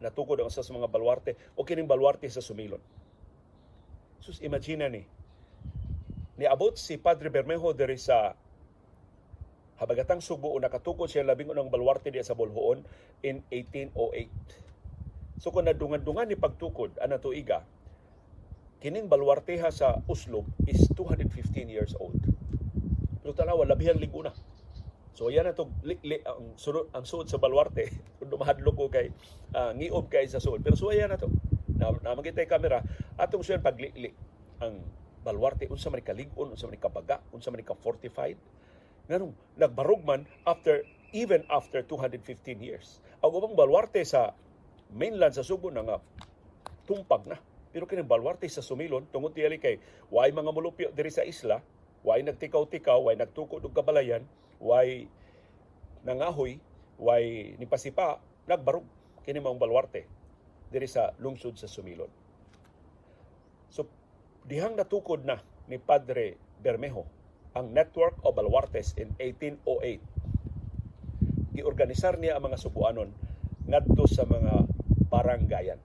natukod 0.04 0.36
ang 0.36 0.52
sa 0.52 0.60
mga 0.60 0.92
baluarte 0.92 1.40
o 1.56 1.64
kining 1.64 1.88
baluarte 1.88 2.28
sa 2.28 2.44
Sumilon. 2.44 2.84
Sus 4.20 4.44
imagine 4.44 4.92
ni 4.92 5.02
niabot 6.40 6.76
si 6.78 6.96
Padre 6.96 7.28
Bermejo 7.28 7.76
diri 7.76 8.00
sa 8.00 8.32
Habagatang 9.82 10.22
Subo 10.22 10.54
o 10.54 10.62
nakatukod 10.62 11.10
siya 11.10 11.26
labing 11.26 11.50
unang 11.50 11.66
baluarte 11.66 12.14
diya 12.14 12.22
sa 12.22 12.38
Bolhoon 12.38 12.86
in 13.26 13.42
1808. 13.50 15.42
So 15.42 15.50
kung 15.50 15.66
nadungan-dungan 15.66 16.30
ni 16.30 16.38
pagtukod 16.38 17.02
ana 17.02 17.18
tuiga, 17.18 17.66
kining 18.78 19.10
baluarteha 19.10 19.74
sa 19.74 19.98
Uslob 20.06 20.46
is 20.70 20.86
215 20.94 21.66
years 21.66 21.98
old. 21.98 22.22
Pero 23.26 23.34
tanawa 23.34 23.66
labihang 23.66 23.98
linggo 23.98 24.22
na. 24.22 24.30
So 25.18 25.34
yan 25.34 25.50
na 25.50 25.58
to 25.58 25.66
li, 25.82 25.98
li, 26.06 26.22
ang 26.22 26.54
sunod 26.54 26.94
ang 26.94 27.02
suod 27.02 27.26
sa 27.26 27.42
baluarte. 27.42 27.90
Dumahadlo 28.22 28.70
ko 28.78 28.86
kay 28.86 29.10
uh, 29.58 29.74
ngiob 29.74 30.06
kay 30.06 30.30
sa 30.30 30.38
suod. 30.38 30.62
Pero 30.62 30.78
suwaya 30.78 31.10
na 31.10 31.18
to. 31.18 31.26
Na, 31.74 31.90
namagitay 32.06 32.46
kamera 32.46 32.86
atong 33.18 33.42
suyan 33.42 33.66
pagli 33.66 33.90
ang 34.62 34.78
baluarte 35.22 35.70
unsa 35.70 35.88
man 35.88 36.02
kalig-on, 36.02 36.54
unsa 36.54 36.66
man 36.66 36.78
kabaga, 36.78 37.22
unsa 37.30 37.50
man 37.54 37.62
ka 37.62 37.78
fortified 37.78 38.36
nganong 39.10 39.34
nagbarog 39.58 40.02
man 40.06 40.22
after 40.46 40.86
even 41.10 41.42
after 41.50 41.82
215 41.84 42.62
years. 42.62 43.02
Ang 43.20 43.34
ubang 43.34 43.54
baluarte 43.54 44.02
sa 44.06 44.34
mainland 44.94 45.34
sa 45.34 45.44
Subo 45.44 45.68
na 45.68 45.82
nga 45.82 45.96
tumpag 46.86 47.26
na. 47.26 47.38
Pero 47.72 47.88
kining 47.88 48.08
baluarte 48.08 48.44
sa 48.52 48.60
Sumilon 48.60 49.08
tungod 49.08 49.32
tiyali 49.32 49.56
kay 49.56 49.80
way 50.12 50.28
mga 50.28 50.52
mulupyo 50.52 50.88
diri 50.92 51.08
sa 51.08 51.24
isla, 51.24 51.64
way 52.04 52.20
nagtikaw-tikaw, 52.20 53.00
way 53.00 53.16
nagtukod 53.16 53.64
og 53.64 53.72
kabalayan, 53.72 54.28
way 54.60 55.08
nangahoy, 56.04 56.60
way 57.00 57.56
ni 57.56 57.64
pasipa, 57.64 58.20
nagbarog 58.44 58.84
kini 59.24 59.40
mga 59.40 59.56
baluarte 59.56 60.04
diri 60.68 60.84
sa 60.84 61.16
lungsod 61.16 61.56
sa 61.56 61.68
Sumilon. 61.68 62.21
Dihang 64.42 64.74
natukod 64.74 65.22
na 65.22 65.38
ni 65.70 65.78
Padre 65.78 66.34
Bermejo 66.58 67.06
ang 67.54 67.70
Network 67.70 68.18
of 68.26 68.34
Baluartes 68.34 68.96
in 68.98 69.14
1808. 69.20 70.02
Giorganisar 71.54 72.18
niya 72.18 72.40
ang 72.40 72.50
mga 72.50 72.58
Subuanon 72.58 73.12
ngadto 73.70 74.04
sa 74.10 74.26
mga 74.26 74.66
barangayan. 75.12 75.78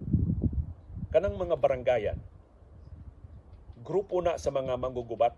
Kanang 1.14 1.38
mga 1.38 1.60
barangayan, 1.60 2.18
grupo 3.86 4.24
na 4.26 4.42
sa 4.42 4.50
mga 4.50 4.74
manggugubat 4.80 5.38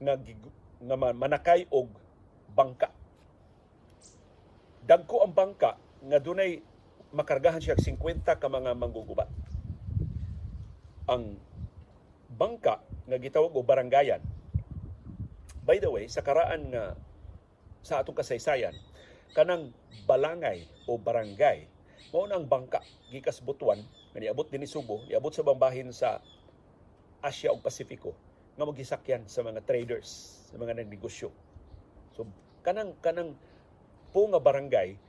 nga, 0.00 0.16
nga 0.80 0.96
manakay 1.12 1.68
og 1.68 1.92
bangka. 2.54 2.88
Dagko 4.86 5.28
ang 5.28 5.34
bangka 5.36 5.76
nga 6.08 6.18
dunay 6.22 6.62
makargahan 7.14 7.60
siya 7.60 7.76
50 7.76 8.24
ka 8.26 8.48
mga 8.48 8.72
manggugubat. 8.74 9.28
Ang 11.04 11.36
bangka 12.34 12.82
nga 13.06 13.18
gitawag 13.18 13.54
og 13.54 13.66
barangayan 13.66 14.22
By 15.64 15.80
the 15.80 15.88
way, 15.88 16.04
sa 16.12 16.20
karaan 16.20 16.68
nga 16.68 16.92
sa 17.80 18.04
atong 18.04 18.20
kasaysayan, 18.20 18.76
kanang 19.32 19.72
balangay 20.04 20.68
o 20.84 21.00
barangay, 21.00 21.64
mao 22.12 22.28
ang 22.28 22.44
bangka 22.44 22.84
gikas 23.08 23.40
Butuan 23.40 23.80
nga 24.12 24.20
niabot 24.20 24.44
dinhi 24.44 24.68
Subo, 24.68 25.00
niabot 25.08 25.32
sa 25.32 25.40
bambahin 25.40 25.88
sa 25.88 26.20
Asia 27.24 27.48
ug 27.48 27.64
Pasifiko 27.64 28.12
nga 28.60 28.68
magisakyan 28.68 29.24
sa 29.24 29.40
mga 29.40 29.64
traders, 29.64 30.44
sa 30.52 30.60
mga 30.60 30.84
nagnegosyo. 30.84 31.32
So 32.12 32.28
kanang 32.60 32.92
kanang 33.00 33.32
po 34.12 34.28
nga 34.28 34.44
barangay 34.44 35.00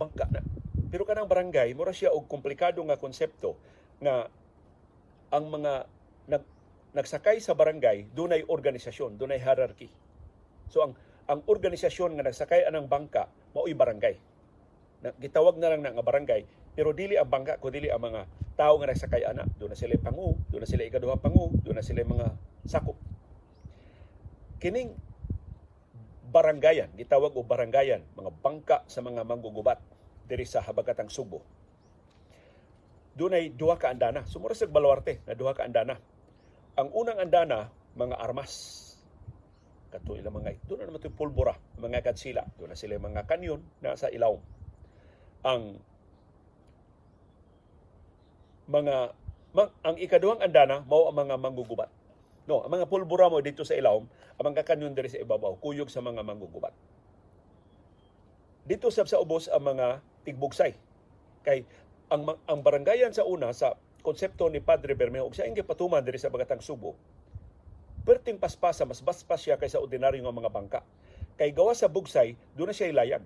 bangka 0.00 0.32
na. 0.32 0.40
Pero 0.88 1.04
kanang 1.04 1.28
barangay, 1.28 1.76
mura 1.76 1.92
siya 1.92 2.16
og 2.16 2.24
komplikado 2.24 2.80
nga 2.88 2.96
konsepto 2.96 3.52
nga 4.00 4.32
ang 5.28 5.44
mga 5.52 5.92
nagsakay 6.94 7.42
sa 7.42 7.58
barangay 7.58 8.08
dunay 8.14 8.46
organisasyon, 8.46 9.18
dunay 9.18 9.42
hierarchy. 9.42 9.90
So 10.70 10.86
ang 10.86 10.94
ang 11.24 11.42
organisasyon 11.44 12.16
nga 12.16 12.24
nagsakay 12.24 12.64
anang 12.64 12.86
bangka 12.86 13.28
mao'y 13.52 13.74
barangay. 13.74 14.16
Na, 15.04 15.12
gitawag 15.20 15.60
na 15.60 15.74
lang 15.74 15.84
na 15.84 15.92
nga 15.92 16.04
barangay 16.06 16.46
pero 16.74 16.90
dili 16.90 17.14
ang 17.14 17.30
bangka 17.30 17.62
ko 17.62 17.70
dili 17.70 17.86
ang 17.90 18.02
mga 18.02 18.26
tao 18.58 18.78
nga 18.78 18.90
nagsakay 18.90 19.22
ana. 19.26 19.46
Doon 19.58 19.74
na 19.74 19.78
sila 19.78 19.94
pangu, 19.98 20.34
doon 20.50 20.62
na 20.62 20.68
sila 20.70 20.82
ikaduha 20.86 21.18
pangu, 21.18 21.54
doon 21.62 21.76
na 21.78 21.86
sila 21.86 22.02
mga 22.02 22.34
sakop. 22.66 22.98
Kining 24.58 24.94
barangayan, 26.34 26.90
gitawag 26.98 27.30
og 27.38 27.46
barangayan, 27.46 28.02
mga 28.18 28.30
bangka 28.42 28.76
sa 28.90 29.06
mga 29.06 29.22
manggugubat 29.22 29.78
diri 30.26 30.42
sa 30.42 30.66
habagatang 30.66 31.06
Subo. 31.06 31.46
Dunay 33.14 33.54
duha 33.54 33.78
ka 33.78 33.94
andana. 33.94 34.26
Sumura 34.26 34.58
sa 34.58 34.66
Baluarte 34.66 35.22
na 35.30 35.38
duha 35.38 35.54
ka 35.54 35.62
andana. 35.62 35.94
Ang 36.74 36.90
unang 36.90 37.22
andana, 37.22 37.70
mga 37.94 38.18
armas. 38.18 38.82
Kato 39.94 40.18
ilang 40.18 40.34
mga 40.34 40.58
doon 40.66 40.82
na 40.82 40.90
naman 40.90 40.98
ito 40.98 41.14
pulbura, 41.14 41.54
mga 41.78 42.02
kadsila. 42.02 42.42
Doon 42.58 42.74
na 42.74 42.78
sila 42.78 42.98
mga 42.98 43.30
kanyon 43.30 43.62
na 43.78 43.94
sa 43.94 44.10
ilaw. 44.10 44.34
Ang 45.46 45.78
mga 48.66 49.14
mang, 49.54 49.70
ang 49.86 49.96
ikaduhang 50.02 50.42
andana 50.42 50.82
mao 50.82 51.06
ang 51.06 51.14
mga 51.14 51.38
manggugubat. 51.38 51.90
No, 52.50 52.66
ang 52.66 52.74
mga 52.74 52.90
pulbura 52.90 53.30
mo 53.30 53.38
dito 53.38 53.62
sa 53.62 53.78
ilawom, 53.78 54.10
ang 54.36 54.44
mga 54.50 54.66
kanyon 54.66 54.98
diri 54.98 55.08
sa 55.08 55.22
ibabaw, 55.22 55.56
kuyog 55.62 55.88
sa 55.88 56.02
mga 56.02 56.26
manggugubat. 56.26 56.74
Dito 58.66 58.90
sa 58.90 59.06
sa 59.06 59.22
ubos 59.22 59.46
ang 59.46 59.62
mga 59.62 60.02
tigbugsay. 60.26 60.74
Kay 61.46 61.62
ang 62.10 62.34
ang 62.50 62.60
barangayan 62.66 63.14
sa 63.14 63.22
una 63.22 63.54
sa 63.54 63.78
konsepto 64.04 64.52
ni 64.52 64.60
Padre 64.60 64.92
Bermejo 64.92 65.32
sa 65.32 65.48
ingi 65.48 65.64
patuman 65.64 66.04
diri 66.04 66.20
sa 66.20 66.28
Bagatang 66.28 66.60
Subo. 66.60 66.92
Perting 68.04 68.36
paspasa 68.36 68.84
mas 68.84 69.00
baspas 69.00 69.40
siya 69.40 69.56
kaysa 69.56 69.80
ordinaryo 69.80 70.20
nga 70.20 70.36
mga 70.36 70.52
bangka. 70.52 70.80
Kay 71.40 71.56
gawa 71.56 71.72
sa 71.72 71.88
bugsay, 71.88 72.36
doon 72.52 72.68
na 72.70 72.76
siya 72.76 72.92
ilayag. 72.92 73.24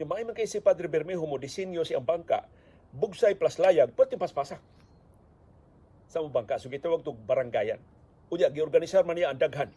Yung 0.00 0.08
mga 0.08 0.32
kay 0.32 0.48
si 0.48 0.64
Padre 0.64 0.88
Bermejo 0.88 1.28
mo 1.28 1.36
disenyo 1.36 1.84
siyang 1.84 2.08
bangka, 2.08 2.48
bugsay 2.96 3.36
plus 3.36 3.60
layag, 3.60 3.92
perting 3.92 4.16
paspasa 4.16 4.56
sa 6.08 6.24
mga 6.24 6.32
bangka. 6.32 6.56
So 6.56 6.72
gitawag 6.72 7.04
to 7.04 7.12
barangayan. 7.12 7.78
Unya, 8.32 8.48
giorganisar 8.48 9.04
man 9.04 9.20
niya 9.20 9.28
ang 9.28 9.38
daghan 9.38 9.70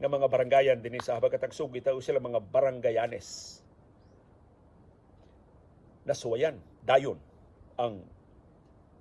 ng 0.00 0.10
mga 0.10 0.26
barangayan 0.32 0.78
din 0.80 0.96
sa 1.04 1.20
Habagatang 1.20 1.52
Sug. 1.52 1.70
Gitawag 1.70 2.00
sila 2.00 2.18
mga 2.18 2.40
barangayanes. 2.48 3.60
Nasuwayan, 6.02 6.58
dayon, 6.82 7.20
ang 7.78 8.02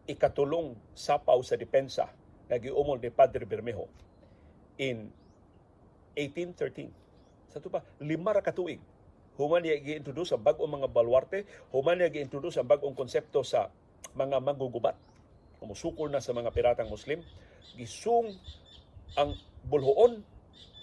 ikatulong 0.10 0.74
sapaw 0.96 1.38
sa 1.46 1.58
depensa 1.58 2.10
na 2.50 2.58
giumol 2.58 2.98
ni 2.98 3.10
Padre 3.14 3.46
Bermejo 3.46 3.88
in 4.82 5.10
1813. 6.18 6.90
Sa 7.52 7.60
ito 7.60 7.70
pa, 7.70 7.86
lima 8.02 8.34
ra 8.34 8.44
katuig. 8.44 8.82
Human 9.40 9.64
niya 9.64 9.80
gi-introduce 9.80 10.36
ang 10.36 10.44
bagong 10.44 10.70
mga 10.70 10.92
baluarte, 10.92 11.48
human 11.72 11.98
niya 11.98 12.12
gi-introduce 12.12 12.60
ang 12.60 12.68
bagong 12.68 12.94
konsepto 12.94 13.42
sa 13.42 13.72
mga 14.12 14.44
manggugubat 14.44 14.98
umusukol 15.62 16.10
na 16.10 16.20
sa 16.20 16.34
mga 16.34 16.50
piratang 16.50 16.90
Muslim, 16.90 17.22
gisung 17.78 18.34
ang 19.14 19.38
bulhoon, 19.70 20.26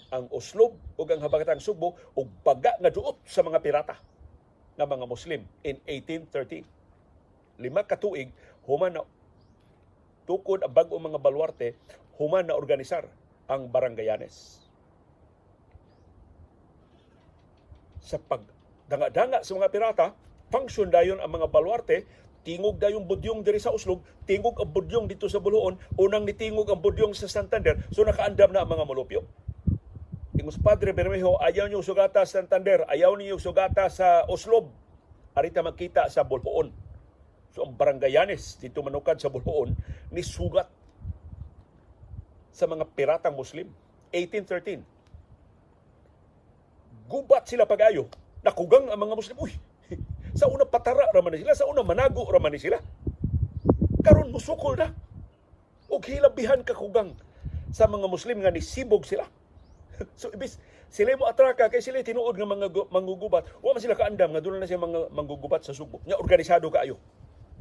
ang 0.09 0.25
uslob 0.33 0.73
ug 0.97 1.05
ang 1.11 1.21
habagatang 1.21 1.61
Subo 1.61 1.93
ug 2.17 2.25
baga 2.41 2.73
nga 2.81 2.89
duot 2.89 3.21
sa 3.29 3.45
mga 3.45 3.61
pirata 3.61 3.93
nga 4.73 4.87
mga 4.89 5.05
Muslim 5.05 5.45
in 5.61 5.77
1813. 5.85 6.65
Lima 7.61 7.85
ka 7.85 7.99
tuig 7.99 8.33
human 8.69 8.93
na 8.93 9.03
tukod 10.29 10.61
ang 10.61 10.69
bag-o 10.69 11.01
mga 11.01 11.17
baluarte 11.17 11.73
human 12.21 12.45
na 12.45 12.53
organisar 12.53 13.09
ang 13.49 13.73
barangayanes. 13.73 14.61
Sa 17.97 18.21
pagdanga-danga 18.21 19.41
sa 19.41 19.57
mga 19.57 19.73
pirata, 19.73 20.07
function 20.53 20.93
dayon 20.93 21.17
ang 21.17 21.33
mga 21.33 21.49
baluarte 21.49 22.05
tingog 22.43 22.79
dayong 22.79 23.03
budyong 23.03 23.43
diri 23.43 23.59
sa 23.59 23.73
Uslog, 23.75 23.99
tingog 24.23 24.55
ang 24.57 24.71
budyong 24.71 25.05
dito 25.11 25.27
sa 25.27 25.43
Buluon, 25.43 25.75
unang 25.99 26.23
nitingog 26.23 26.71
ang 26.71 26.79
budyong 26.79 27.11
sa 27.11 27.27
Santander, 27.27 27.83
so 27.91 28.01
nakaandam 28.01 28.55
na 28.55 28.63
ang 28.63 28.69
mga 28.71 28.87
mulupyo. 28.87 29.27
Ingos 30.39 30.55
Padre 30.55 30.95
Bermejo, 30.95 31.35
ayaw 31.43 31.67
niyo 31.67 31.83
sugata 31.83 32.23
sa 32.23 32.39
Santander, 32.39 32.87
ayaw 32.87 33.11
niyo 33.19 33.35
sugata 33.35 33.91
sa 33.91 34.23
Oslob. 34.31 34.71
Arita 35.35 35.59
magkita 35.59 36.07
sa 36.07 36.23
Buluon. 36.23 36.71
So 37.49 37.65
ang 37.65 37.73
barangayanes 37.73 38.61
dito 38.61 38.85
manukad 38.85 39.17
sa 39.17 39.33
Buluon 39.33 39.73
ni 40.13 40.21
sugat 40.21 40.69
sa 42.53 42.67
mga 42.69 42.85
piratang 42.93 43.33
Muslim. 43.37 43.71
1813. 44.11 44.83
Gubat 47.09 47.47
sila 47.49 47.65
pag-ayo. 47.65 48.09
Nakugang 48.45 48.91
ang 48.91 48.99
mga 49.01 49.15
Muslim. 49.17 49.37
Uy, 49.39 49.53
sa 50.39 50.45
una 50.51 50.65
patara 50.67 51.09
raman 51.09 51.39
sila, 51.41 51.57
sa 51.57 51.65
una 51.65 51.81
manago 51.81 52.27
raman 52.29 52.53
sila. 52.59 52.77
Karon 54.05 54.29
musukol 54.29 54.77
na. 54.77 54.93
Og 55.89 56.05
hilabihan 56.05 56.61
kakugang 56.61 57.17
sa 57.73 57.89
mga 57.89 58.05
Muslim 58.05 58.45
nga 58.45 58.53
nisibog 58.53 59.09
sila. 59.09 59.25
so 60.19 60.29
ibis 60.31 60.61
sila 60.89 61.13
mo 61.17 61.29
atraka 61.29 61.69
kay 61.69 61.81
sila 61.85 62.01
tinuod 62.01 62.33
nga 62.37 62.45
mga 62.45 62.69
manggugubat. 62.93 63.45
Wa 63.61 63.73
man 63.73 63.81
sila 63.81 63.97
kaandam 63.97 64.33
nga 64.33 64.41
doon 64.41 64.61
na 64.61 64.69
siya 64.69 64.81
mga 64.81 65.09
manggugubat 65.13 65.65
sa 65.65 65.73
Subo. 65.73 66.01
Nga 66.05 66.17
organisado 66.17 66.69
kaayo. 66.69 66.97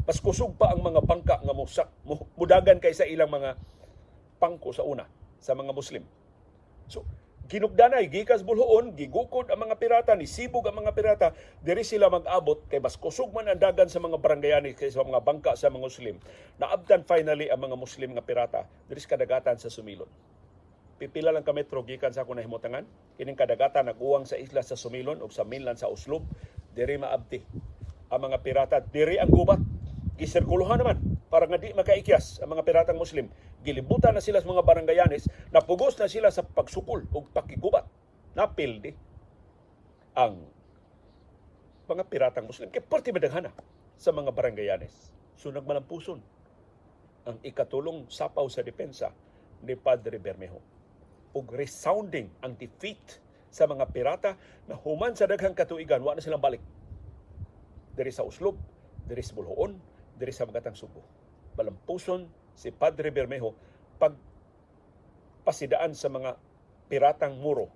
Mas 0.09 0.25
pa 0.25 0.73
ang 0.73 0.81
mga 0.81 1.05
bangka 1.05 1.37
nga 1.45 1.53
musak, 1.53 1.89
mudagan 2.33 2.81
kay 2.81 2.97
sa 2.97 3.05
ilang 3.05 3.29
mga 3.29 3.61
pangko 4.41 4.73
sa 4.73 4.81
una 4.81 5.05
sa 5.37 5.53
mga 5.53 5.77
Muslim. 5.77 6.01
So, 6.89 7.05
ginugdanay 7.53 8.09
gikas 8.09 8.41
bulhoon 8.41 8.97
gigukod 8.97 9.53
ang 9.53 9.69
mga 9.69 9.77
pirata 9.77 10.17
ni 10.17 10.25
sibog 10.25 10.65
ang 10.65 10.81
mga 10.81 10.97
pirata 10.97 11.37
diri 11.61 11.85
sila 11.85 12.09
mag-abot 12.09 12.65
kay 12.73 12.81
bas 12.81 12.97
kusog 12.97 13.37
man 13.37 13.53
ang 13.53 13.61
dagan 13.61 13.93
sa 13.93 14.01
mga 14.01 14.17
barangayani 14.17 14.73
kay 14.73 14.89
sa 14.89 15.05
mga 15.05 15.21
bangka 15.21 15.53
sa 15.61 15.69
mga 15.69 15.85
Muslim. 15.85 16.17
Naabdan 16.57 17.05
finally 17.05 17.53
ang 17.53 17.61
mga 17.61 17.77
Muslim 17.77 18.17
nga 18.17 18.25
pirata 18.25 18.65
diri 18.89 19.05
sa 19.05 19.13
kadagatan 19.13 19.61
sa 19.61 19.69
Sumilon. 19.69 20.09
Pipila 20.97 21.37
lang 21.37 21.45
ka 21.45 21.53
metro 21.53 21.85
gikan 21.85 22.17
sa 22.17 22.25
ako 22.25 22.33
nahimutangan. 22.33 22.89
Kining 23.21 23.37
kadagatan 23.37 23.93
naguwang 23.93 24.25
sa 24.25 24.41
isla 24.41 24.65
sa 24.65 24.73
Sumilon 24.73 25.21
ug 25.21 25.29
sa 25.37 25.45
mainland 25.45 25.77
sa 25.77 25.93
Oslob 25.93 26.25
diri 26.73 26.97
maabti 26.97 27.45
ang 28.09 28.25
mga 28.25 28.41
pirata. 28.41 28.81
Diri 28.81 29.21
ang 29.21 29.29
gubat 29.29 29.78
gisirkuluhan 30.19 30.83
naman 30.83 30.99
para 31.31 31.47
nga 31.47 31.57
di 31.63 31.71
makaikyas 31.71 32.43
ang 32.43 32.51
mga 32.51 32.67
piratang 32.67 32.99
Muslim. 32.99 33.31
Gilibutan 33.63 34.19
na 34.19 34.23
sila 34.23 34.43
sa 34.43 34.51
mga 34.51 34.67
barangayanes, 34.67 35.31
napugos 35.55 35.95
na 35.97 36.11
sila 36.11 36.35
sa 36.35 36.43
pagsukol 36.43 37.07
o 37.15 37.23
pakigubat. 37.31 37.87
Napildi 38.35 38.93
ang 40.19 40.43
mga 41.87 42.03
piratang 42.11 42.51
Muslim. 42.51 42.69
Kaya 42.75 42.83
parte 42.83 43.15
madaghana 43.15 43.55
sa 43.95 44.11
mga 44.11 44.35
barangayanes. 44.35 45.15
So 45.39 45.55
nagmalampuson 45.55 46.19
ang 47.29 47.39
ikatulong 47.47 48.11
sapaw 48.11 48.51
sa 48.51 48.67
depensa 48.67 49.15
ni 49.63 49.79
Padre 49.79 50.19
Bermejo. 50.19 50.59
Ug 51.31 51.47
resounding 51.55 52.27
ang 52.43 52.59
defeat 52.59 53.23
sa 53.49 53.71
mga 53.71 53.87
pirata 53.95 54.35
na 54.67 54.75
human 54.75 55.15
sa 55.15 55.31
daghang 55.31 55.55
katuigan, 55.55 56.03
wa 56.03 56.17
na 56.17 56.25
silang 56.25 56.43
balik. 56.43 56.61
Diri 57.95 58.13
sa 58.13 58.27
Uslob, 58.27 58.57
diri 59.09 59.25
sa 59.25 59.37
Bulhoon, 59.37 59.98
diri 60.19 60.35
sa 60.35 60.45
Magatang 60.45 60.75
Subo. 60.75 61.01
Balampuson 61.55 62.27
si 62.59 62.75
Padre 62.75 63.15
Bermejo 63.15 63.55
pag 63.97 64.15
pasidaan 65.47 65.95
sa 65.95 66.11
mga 66.11 66.35
piratang 66.91 67.39
muro 67.39 67.71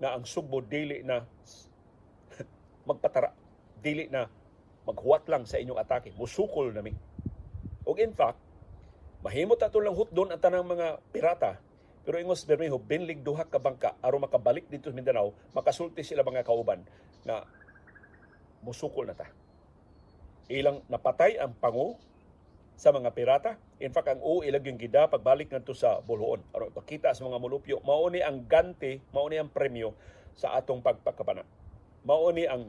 na 0.00 0.16
ang 0.16 0.24
Subo 0.24 0.64
dili 0.64 1.04
na 1.04 1.20
magpatara, 2.88 3.30
dili 3.78 4.08
na 4.08 4.26
maghuwat 4.88 5.28
lang 5.28 5.44
sa 5.44 5.60
inyong 5.60 5.80
atake. 5.80 6.16
Musukol 6.16 6.72
nami. 6.72 6.96
O 7.86 7.94
in 7.94 8.16
fact, 8.16 8.40
mahimot 9.22 9.60
ato 9.60 9.78
lang 9.78 9.94
hutdon 9.94 10.32
ang 10.32 10.40
tanang 10.40 10.66
mga 10.66 10.98
pirata 11.12 11.60
pero 12.06 12.22
ingos 12.22 12.46
Bermejo, 12.46 12.78
binlig 12.78 13.26
duha 13.26 13.50
ka 13.50 13.58
bangka 13.58 13.98
aron 13.98 14.22
makabalik 14.22 14.70
dito 14.70 14.86
sa 14.86 14.94
Mindanao, 14.94 15.34
makasulti 15.50 16.06
sila 16.06 16.22
mga 16.22 16.46
kauban 16.46 16.86
na 17.26 17.42
musukol 18.62 19.10
na 19.10 19.18
ta 19.18 19.26
ilang 20.46 20.82
napatay 20.86 21.38
ang 21.42 21.54
pango 21.58 21.98
sa 22.76 22.92
mga 22.92 23.10
pirata. 23.16 23.52
In 23.80 23.90
fact, 23.90 24.08
ang 24.12 24.20
U 24.20 24.44
ilag 24.44 24.68
yung 24.68 24.78
gida 24.78 25.08
pagbalik 25.08 25.50
ngadto 25.50 25.72
sa 25.72 25.98
Buluon. 26.04 26.44
Aron 26.52 26.70
ipakita 26.70 27.12
sa 27.16 27.24
mga 27.24 27.40
mulupyo, 27.40 27.80
mao 27.82 28.06
ni 28.12 28.20
ang 28.20 28.44
ganti, 28.44 29.00
mao 29.10 29.26
ni 29.26 29.40
ang 29.40 29.50
premyo 29.50 29.96
sa 30.36 30.54
atong 30.54 30.84
pagpakabana. 30.84 31.42
Mao 32.04 32.30
ni 32.30 32.44
ang 32.44 32.68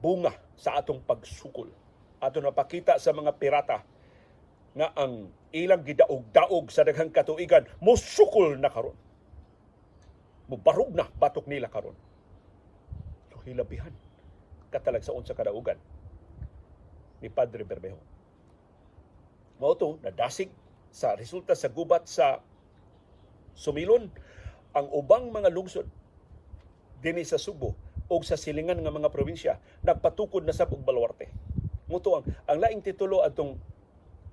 bunga 0.00 0.34
sa 0.56 0.80
atong 0.80 1.04
pagsukol. 1.04 1.68
Ato 2.20 2.40
napakita 2.40 3.00
sa 3.00 3.12
mga 3.16 3.32
pirata 3.36 3.80
nga 4.76 4.88
ang 4.94 5.28
ilang 5.50 5.82
gidaog-daog 5.82 6.70
sa 6.70 6.86
daghang 6.86 7.10
katuigan 7.10 7.66
musukol 7.82 8.54
na 8.56 8.70
karon. 8.70 8.96
Mubarog 10.50 10.92
na 10.94 11.06
batok 11.16 11.46
nila 11.46 11.70
karon. 11.70 11.96
So 13.30 13.40
hilabihan 13.46 13.92
katalag 14.70 15.02
sa 15.02 15.16
unsa 15.16 15.34
kadaugan 15.34 15.78
ni 17.20 17.28
Padre 17.28 17.64
Bermejo. 17.64 18.00
Mao 19.60 19.76
to 19.76 20.00
nadasig 20.00 20.48
sa 20.90 21.14
resulta 21.14 21.52
sa 21.54 21.68
gubat 21.68 22.08
sa 22.08 22.40
sumilon 23.54 24.08
ang 24.72 24.86
ubang 24.90 25.28
mga 25.28 25.52
lungsod 25.52 25.84
dinhi 27.04 27.24
sa 27.24 27.36
Subo 27.36 27.76
o 28.10 28.14
sa 28.26 28.34
silingan 28.34 28.80
nga 28.82 28.92
mga 28.92 29.12
probinsya 29.12 29.60
nagpatukod 29.86 30.42
na 30.42 30.56
sa 30.56 30.66
og 30.66 30.82
baluarte. 30.82 31.30
Muto 31.86 32.18
ang, 32.18 32.24
ang 32.46 32.58
laing 32.58 32.82
titulo 32.82 33.22
atong 33.22 33.58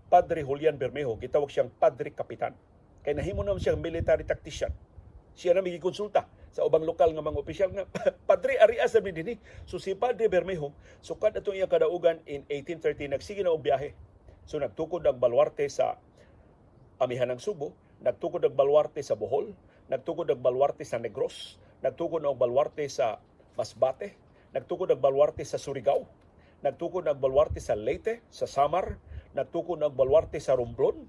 Padre 0.07 0.45
Julian 0.45 0.79
Bermejo, 0.79 1.19
gitawag 1.19 1.51
siyang 1.51 1.73
Padre 1.73 2.15
Kapitan. 2.15 2.55
Kay 3.03 3.17
nahimo 3.17 3.43
naman 3.43 3.59
siyang 3.59 3.81
military 3.81 4.23
tactician. 4.23 4.71
Siya 5.35 5.53
na 5.53 5.65
konsulta 5.77 6.25
sa 6.51 6.65
ubang 6.65 6.83
lokal 6.83 7.13
nga 7.13 7.23
mga 7.23 7.39
opisyal 7.39 7.69
nga 7.73 7.85
Padre 8.29 8.57
Arias 8.57 8.95
sa 8.95 9.03
dinhi. 9.03 9.37
So 9.67 9.77
si 9.77 9.93
Padre 9.93 10.31
Bermejo 10.31 10.73
sukad 11.03 11.35
ato 11.37 11.53
iyang 11.53 11.69
kadaugan 11.69 12.23
in 12.25 12.43
1830 12.49 13.13
nagsige 13.13 13.41
na 13.43 13.53
og 13.53 13.63
biyahe. 13.63 13.93
So 14.47 14.57
nagtukod 14.57 15.03
ang 15.03 15.19
baluarte 15.19 15.67
sa 15.67 15.99
amihan 17.03 17.29
ng 17.29 17.41
Subo, 17.43 17.75
nagtukod 18.01 18.41
ang 18.47 18.55
baluarte 18.55 19.03
sa 19.03 19.19
Bohol, 19.19 19.53
nagtukod 19.91 20.31
ang 20.31 20.39
baluarte 20.39 20.87
sa 20.87 20.97
Negros, 20.97 21.59
nagtukod 21.83 22.23
ang 22.23 22.39
baluarte 22.39 22.87
sa 22.87 23.19
Masbate, 23.59 24.15
nagtukod 24.55 24.89
ang 24.89 25.03
baluarte 25.03 25.43
sa 25.43 25.59
Surigao, 25.59 26.07
nagtukod 26.63 27.05
ang 27.05 27.19
baluarte 27.19 27.59
sa 27.59 27.75
Leyte, 27.75 28.23
sa 28.31 28.47
Samar, 28.47 28.97
nagtukod 29.35 29.77
ang 29.83 29.93
baluarte 29.93 30.39
sa 30.39 30.55
Romblon. 30.55 31.05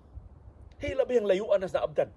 Hila 0.78 1.06
ang 1.08 1.26
layuan 1.26 1.62
na 1.62 1.70
naabdan 1.70 2.10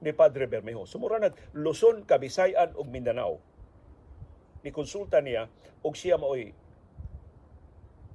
ni 0.00 0.12
Padre 0.16 0.48
Bermejo. 0.48 0.88
Sumura 0.88 1.20
nag 1.20 1.36
Luzon, 1.52 2.04
Kabisayan 2.08 2.72
ug 2.76 2.88
Mindanao. 2.88 3.40
Ni 4.64 4.72
konsulta 4.72 5.20
niya 5.20 5.48
og 5.80 5.96
siya 5.96 6.20
maoy 6.20 6.52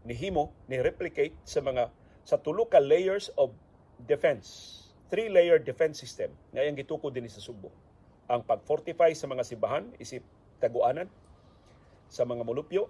nihimo 0.05 0.53
ni 0.69 0.77
replicate 0.77 1.33
sa 1.41 1.65
mga 1.65 1.89
sa 2.25 2.37
tulo 2.37 2.69
ka 2.69 2.77
layers 2.81 3.33
of 3.37 3.53
defense. 4.05 4.81
Three 5.09 5.29
layer 5.29 5.61
defense 5.61 6.01
system 6.01 6.33
nga 6.53 6.65
yang 6.65 6.77
gitukod 6.77 7.13
din 7.13 7.29
sa 7.29 7.41
Subo. 7.41 7.69
Ang 8.25 8.41
pag-fortify 8.41 9.13
sa 9.13 9.29
mga 9.29 9.45
simbahan 9.45 9.85
isip 10.01 10.25
taguanan 10.57 11.05
sa 12.09 12.25
mga 12.25 12.41
mulupyo, 12.41 12.89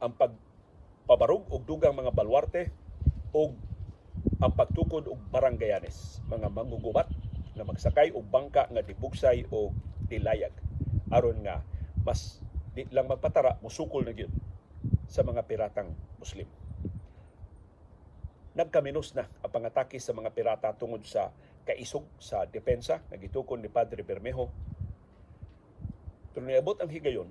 ang 0.00 0.16
pagpabarog 0.16 1.44
og 1.52 1.60
dugang 1.68 1.92
mga 1.92 2.12
balwarte 2.12 2.72
og 3.36 3.52
ang 4.40 4.52
pagtukod 4.54 5.08
og 5.08 5.20
baranggayanes, 5.28 6.24
mga 6.30 6.48
manggugubat 6.48 7.08
na 7.58 7.66
magsakay 7.66 8.14
og 8.14 8.22
bangka 8.30 8.70
nga 8.70 8.86
dibugsay 8.86 9.42
o 9.50 9.74
dilayag 10.06 10.54
aron 11.10 11.42
nga 11.42 11.60
mas 12.06 12.38
di 12.72 12.86
lang 12.94 13.10
magpatara 13.10 13.58
musukol 13.58 14.06
na 14.06 14.14
gyud 14.14 14.30
sa 15.10 15.26
mga 15.26 15.42
piratang 15.50 15.90
Muslim. 16.22 16.46
Nagkaminos 18.54 19.18
na 19.18 19.26
ang 19.42 19.50
pangatake 19.50 19.98
sa 19.98 20.14
mga 20.14 20.30
pirata 20.30 20.70
tungod 20.78 21.02
sa 21.02 21.34
kaisog 21.66 22.06
sa 22.22 22.46
depensa 22.46 23.02
nga 23.02 23.18
gitukon 23.18 23.58
ni 23.58 23.70
Padre 23.70 24.06
Bermejo. 24.06 24.46
Pero 26.32 26.44
niabot 26.46 26.78
ang 26.78 26.90
higayon 26.90 27.28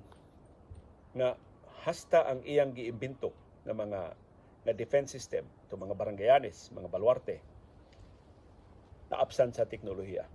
nga 1.15 1.39
hasta 1.87 2.27
ang 2.27 2.43
iyang 2.43 2.75
giimbento 2.75 3.31
ng 3.63 3.75
mga 3.75 3.99
na 4.67 4.75
defense 4.75 5.15
system, 5.15 5.47
to 5.71 5.79
mga 5.79 5.95
baranggayanes, 5.95 6.75
mga 6.75 6.91
baluarte, 6.91 7.39
na 9.11 9.19
absent 9.23 9.55
sa 9.55 9.67
teknolohiya. 9.67 10.27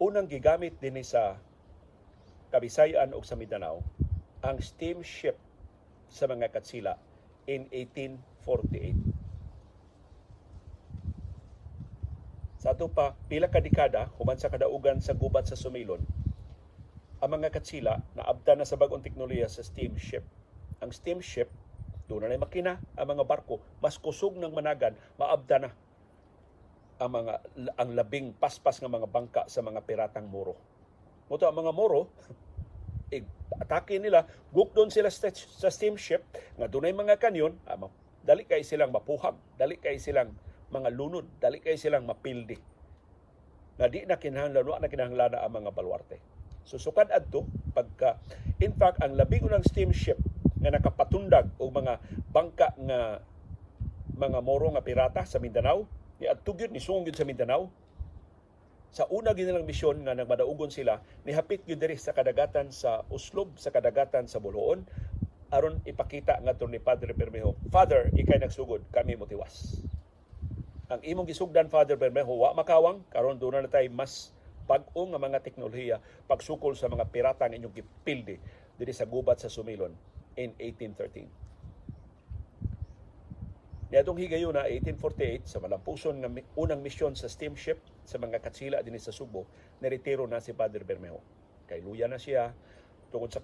Unang 0.00 0.28
gigamit 0.28 0.80
din 0.80 0.96
sa 1.04 1.36
Kabisayan 2.50 3.14
o 3.14 3.22
sa 3.22 3.38
Mindanao 3.38 3.78
ang 4.42 4.58
steamship 4.58 5.38
sa 6.10 6.26
mga 6.26 6.50
katsila 6.50 6.98
in 7.46 7.70
1848. 7.70 9.20
Sa 12.60 12.76
ato 12.76 12.92
pa, 12.92 13.16
pila 13.30 13.48
ka 13.48 13.62
dekada, 13.62 14.10
human 14.20 14.36
sa 14.36 14.52
kadaugan 14.52 15.00
sa 15.00 15.16
gubat 15.16 15.48
sa 15.48 15.56
Sumilon, 15.56 16.02
ang 17.20 17.30
mga 17.36 17.52
katsila 17.52 18.00
na 18.16 18.24
abda 18.24 18.56
na 18.56 18.68
sa 18.68 18.80
bagong 18.80 19.04
teknolohiya 19.04 19.48
sa 19.48 19.64
steamship. 19.64 20.24
Ang 20.80 20.92
steamship, 20.92 21.48
doon 22.08 22.26
na 22.26 22.40
makina, 22.40 22.80
ang 22.96 23.06
mga 23.12 23.28
barko, 23.28 23.60
mas 23.78 24.00
kusog 24.00 24.36
ng 24.40 24.52
managan, 24.52 24.96
maabda 25.20 25.56
na 25.68 25.70
ang 27.00 27.10
mga 27.16 27.34
ang 27.80 27.90
labing 27.96 28.36
paspas 28.36 28.76
nga 28.76 28.92
mga 28.92 29.08
bangka 29.08 29.42
sa 29.48 29.64
mga 29.64 29.80
piratang 29.88 30.28
Moro. 30.28 30.54
Moto 31.32 31.48
ang 31.48 31.56
mga 31.56 31.72
Moro 31.72 32.12
atake 33.60 33.98
nila, 33.98 34.28
gukdon 34.54 34.92
sila 34.92 35.10
sa, 35.10 35.32
steamship 35.72 36.22
nga 36.54 36.70
dunay 36.70 36.94
mga 36.94 37.18
kanyon, 37.18 37.58
ah, 37.66 37.76
dali 38.22 38.46
kay 38.46 38.62
silang 38.62 38.94
mapuhag, 38.94 39.34
dali 39.58 39.80
kay 39.80 39.98
silang 39.98 40.30
mga 40.70 40.88
lunod, 40.94 41.26
dali 41.42 41.58
kay 41.58 41.74
silang 41.74 42.06
mapildi. 42.06 42.54
Nga 43.80 43.86
di 43.90 44.06
na 44.06 44.20
kinahanglan, 44.20 44.78
na 44.78 44.86
kinahanglan 44.92 45.34
ang 45.34 45.52
mga 45.56 45.70
balwarte. 45.74 46.18
So 46.62 46.78
sukad 46.78 47.10
adto 47.10 47.48
pagka 47.74 48.20
in 48.62 48.76
fact 48.76 49.02
ang 49.02 49.16
labing 49.16 49.42
unang 49.42 49.64
steamship 49.66 50.20
nga 50.60 50.70
nakapatundag 50.70 51.50
og 51.56 51.72
mga 51.72 51.98
bangka 52.30 52.76
nga 52.76 53.24
mga 54.14 54.38
moro 54.44 54.68
nga 54.76 54.84
pirata 54.84 55.24
sa 55.24 55.40
Mindanao 55.40 55.88
ni 56.20 56.28
adto 56.28 56.52
gyud 56.52 56.70
ni 56.70 56.78
sungod 56.78 57.16
sa 57.16 57.24
Mindanao. 57.24 57.72
Sa 58.90 59.06
una 59.08 59.32
ginilang 59.32 59.64
misyon 59.64 60.02
nga 60.04 60.12
nagmadaugon 60.18 60.68
sila 60.68 61.00
nihapit 61.24 61.64
gyud 61.64 61.80
diri 61.80 61.96
sa 61.96 62.12
kadagatan 62.12 62.68
sa 62.74 63.06
Uslob 63.08 63.56
sa 63.56 63.72
kadagatan 63.72 64.26
sa 64.26 64.42
Buluon 64.42 64.82
aron 65.50 65.82
ipakita 65.82 66.38
nga 66.42 66.54
ni 66.66 66.78
Padre 66.82 67.14
Bermejo 67.14 67.54
Father 67.70 68.10
ikay 68.14 68.38
nagsugod 68.38 68.82
kami 68.94 69.14
motiwas 69.14 69.82
ang 70.90 70.98
imong 71.06 71.26
gisugdan 71.26 71.70
Father 71.70 71.94
Bermejo 71.94 72.34
wa 72.34 72.50
makawang 72.50 73.02
karon 73.14 73.38
doon 73.38 73.62
na 73.62 73.70
tay 73.70 73.86
mas 73.86 74.34
bag-o 74.66 75.06
nga 75.06 75.22
mga 75.22 75.42
teknolohiya 75.42 76.02
pagsukol 76.26 76.74
sa 76.74 76.90
mga 76.90 77.06
pirata 77.14 77.46
nga 77.46 77.54
inyong 77.54 77.74
gipildi 77.78 78.38
diri 78.74 78.90
sa 78.94 79.06
gubat 79.06 79.38
sa 79.38 79.50
Sumilon 79.50 79.94
in 80.34 80.50
1813 80.58 81.49
Niadtong 83.90 84.22
higayon 84.22 84.54
na 84.54 84.70
1848 84.70 85.50
sa 85.50 85.58
malampuson 85.58 86.14
nga 86.22 86.30
unang 86.54 86.78
misyon 86.78 87.18
sa 87.18 87.26
steamship 87.26 87.82
sa 88.06 88.22
mga 88.22 88.38
katsila 88.38 88.78
din 88.86 88.94
sa 89.02 89.10
Subo, 89.10 89.50
niretiro 89.82 90.30
na 90.30 90.38
si 90.38 90.54
Padre 90.54 90.86
Bermejo. 90.86 91.18
Kay 91.66 91.82
luya 91.82 92.06
na 92.06 92.14
siya 92.14 92.54
tungod 93.10 93.34
sa 93.34 93.42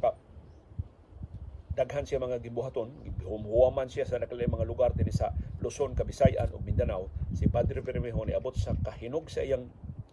daghan 1.74 2.06
siya 2.06 2.22
mga 2.22 2.38
gibuhaton, 2.46 2.94
humuhuaman 3.26 3.90
siya 3.90 4.06
sa 4.06 4.22
nakalay 4.22 4.46
mga 4.46 4.62
lugar 4.70 4.94
din 4.94 5.10
sa 5.10 5.34
Luzon, 5.58 5.98
Kabisayan 5.98 6.54
ug 6.54 6.62
Mindanao. 6.62 7.10
Si 7.34 7.50
Padre 7.50 7.82
Bermejo 7.82 8.22
ni 8.22 8.30
abot 8.30 8.54
sa 8.54 8.78
kahinog 8.86 9.26
sa 9.26 9.42
iyang 9.42 9.66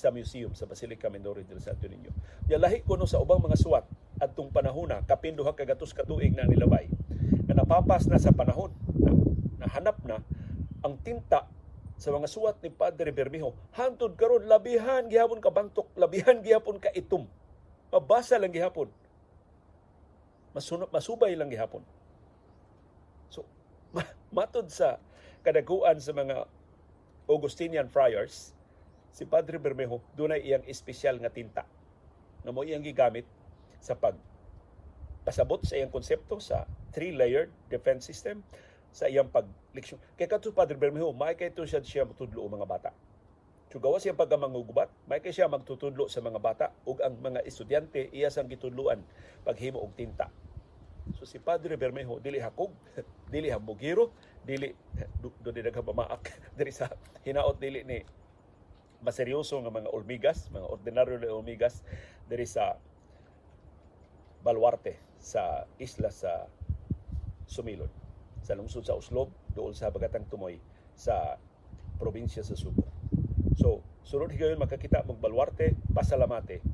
sa 0.00 0.08
museum 0.14 0.54
sa 0.54 0.64
Basilica 0.64 1.10
Minore 1.10 1.44
del 1.44 1.60
Santo 1.60 1.84
Niño. 1.84 2.14
Ya 2.46 2.56
lahi 2.56 2.80
kuno 2.80 3.04
sa 3.04 3.20
ubang 3.20 3.42
mga 3.42 3.58
suwat 3.58 3.84
adtong 4.16 4.48
panahona 4.48 5.02
kapin 5.04 5.36
duha 5.36 5.52
ka 5.52 5.68
gatos 5.68 5.92
ka 5.92 6.06
tuig 6.08 6.32
na 6.32 6.48
nilabay 6.48 6.88
na 7.44 7.60
napapas 7.60 8.08
na 8.08 8.16
sa 8.16 8.32
panahon 8.32 8.72
na 8.96 9.12
nahanap 9.66 10.00
na 10.06 10.24
ang 10.80 10.96
tinta 11.04 11.44
sa 12.00 12.08
mga 12.16 12.28
suwat 12.32 12.56
ni 12.64 12.72
Padre 12.72 13.12
Bermejo 13.12 13.52
hantod 13.76 14.16
karon 14.16 14.48
labihan 14.48 15.04
gihapon 15.04 15.42
ka 15.42 15.52
bangtok 15.52 15.92
labihan 16.00 16.40
gihapon 16.40 16.80
ka 16.80 16.88
itom 16.96 17.28
mabasa 17.92 18.40
lang 18.40 18.54
gihapon 18.54 18.88
masunod 20.56 20.90
masubay 20.90 21.34
lang 21.38 21.50
gihapon. 21.50 21.82
So 23.30 23.46
matod 24.36 24.70
sa 24.70 24.98
kadaguan 25.46 25.98
sa 25.98 26.12
mga 26.12 26.46
Augustinian 27.30 27.86
friars, 27.86 28.52
si 29.10 29.26
Padre 29.26 29.58
Bermejo 29.58 30.02
dunay 30.14 30.42
iyang 30.42 30.66
espesyal 30.66 31.18
nga 31.18 31.30
tinta 31.30 31.66
nga 32.40 32.50
mo 32.54 32.62
iyang 32.62 32.82
gigamit 32.82 33.26
sa 33.82 33.98
pag 33.98 34.16
pasabot 35.26 35.60
sa 35.60 35.76
iyang 35.76 35.92
konsepto 35.92 36.40
sa 36.40 36.64
three-layered 36.96 37.52
defense 37.68 38.08
system 38.08 38.40
sa 38.90 39.06
iyang 39.06 39.30
pagliksyon. 39.30 40.00
Kaya 40.18 40.26
kadto 40.26 40.50
Padre 40.50 40.74
Bermejo, 40.74 41.14
may 41.14 41.38
kay 41.38 41.52
to 41.52 41.62
siya 41.62 41.84
siya 41.84 42.08
matudlo 42.08 42.48
mga 42.48 42.66
bata. 42.66 42.90
So 43.70 43.78
gawa 43.78 44.02
siya 44.02 44.18
pagkamangugubat, 44.18 44.90
may 45.06 45.22
kay 45.22 45.30
siya 45.30 45.46
magtutudlo 45.46 46.10
sa 46.10 46.18
mga 46.18 46.42
bata 46.42 46.66
ug 46.82 46.98
ang 46.98 47.14
mga 47.22 47.46
estudyante 47.46 48.10
iya 48.10 48.26
sang 48.26 48.50
gitudluan 48.50 48.98
paghimo 49.46 49.78
og 49.78 49.94
tinta. 49.94 50.26
So 51.14 51.22
si 51.22 51.38
Padre 51.38 51.78
Bermejo 51.78 52.18
dili 52.18 52.42
hakog, 52.42 52.74
dili 53.34 53.46
hambugiro, 53.46 54.10
dili 54.42 54.74
do, 55.22 55.30
do 55.38 55.54
di 55.54 55.62
naghabamaak 55.62 56.34
diri 56.58 56.74
sa 56.74 56.90
hinaot 57.22 57.62
dili 57.62 57.86
ni 57.86 58.02
maseryoso 59.06 59.62
nga 59.62 59.70
mga 59.70 59.94
olmigas, 59.94 60.50
mga 60.50 60.66
ordinaryo 60.66 61.22
na 61.22 61.30
olmigas 61.30 61.86
diri 62.26 62.50
sa 62.50 62.74
Baluarte 64.42 64.98
sa 65.22 65.62
isla 65.78 66.10
sa 66.10 66.50
Sumilon 67.46 67.92
sa 68.42 68.58
lungsod 68.58 68.82
sa 68.82 68.98
Uslob 68.98 69.30
doon 69.54 69.76
sa 69.76 69.92
Bagatang 69.94 70.26
Tumoy 70.26 70.58
sa 70.96 71.38
probinsya 72.00 72.42
sa 72.42 72.56
Subo. 72.56 72.99
So, 73.60 73.84
sunod 74.08 74.32
higayon 74.32 74.56
makakita 74.56 75.04
mong 75.04 75.20
Baluarte, 75.20 75.76
Pasalamate, 75.92 76.64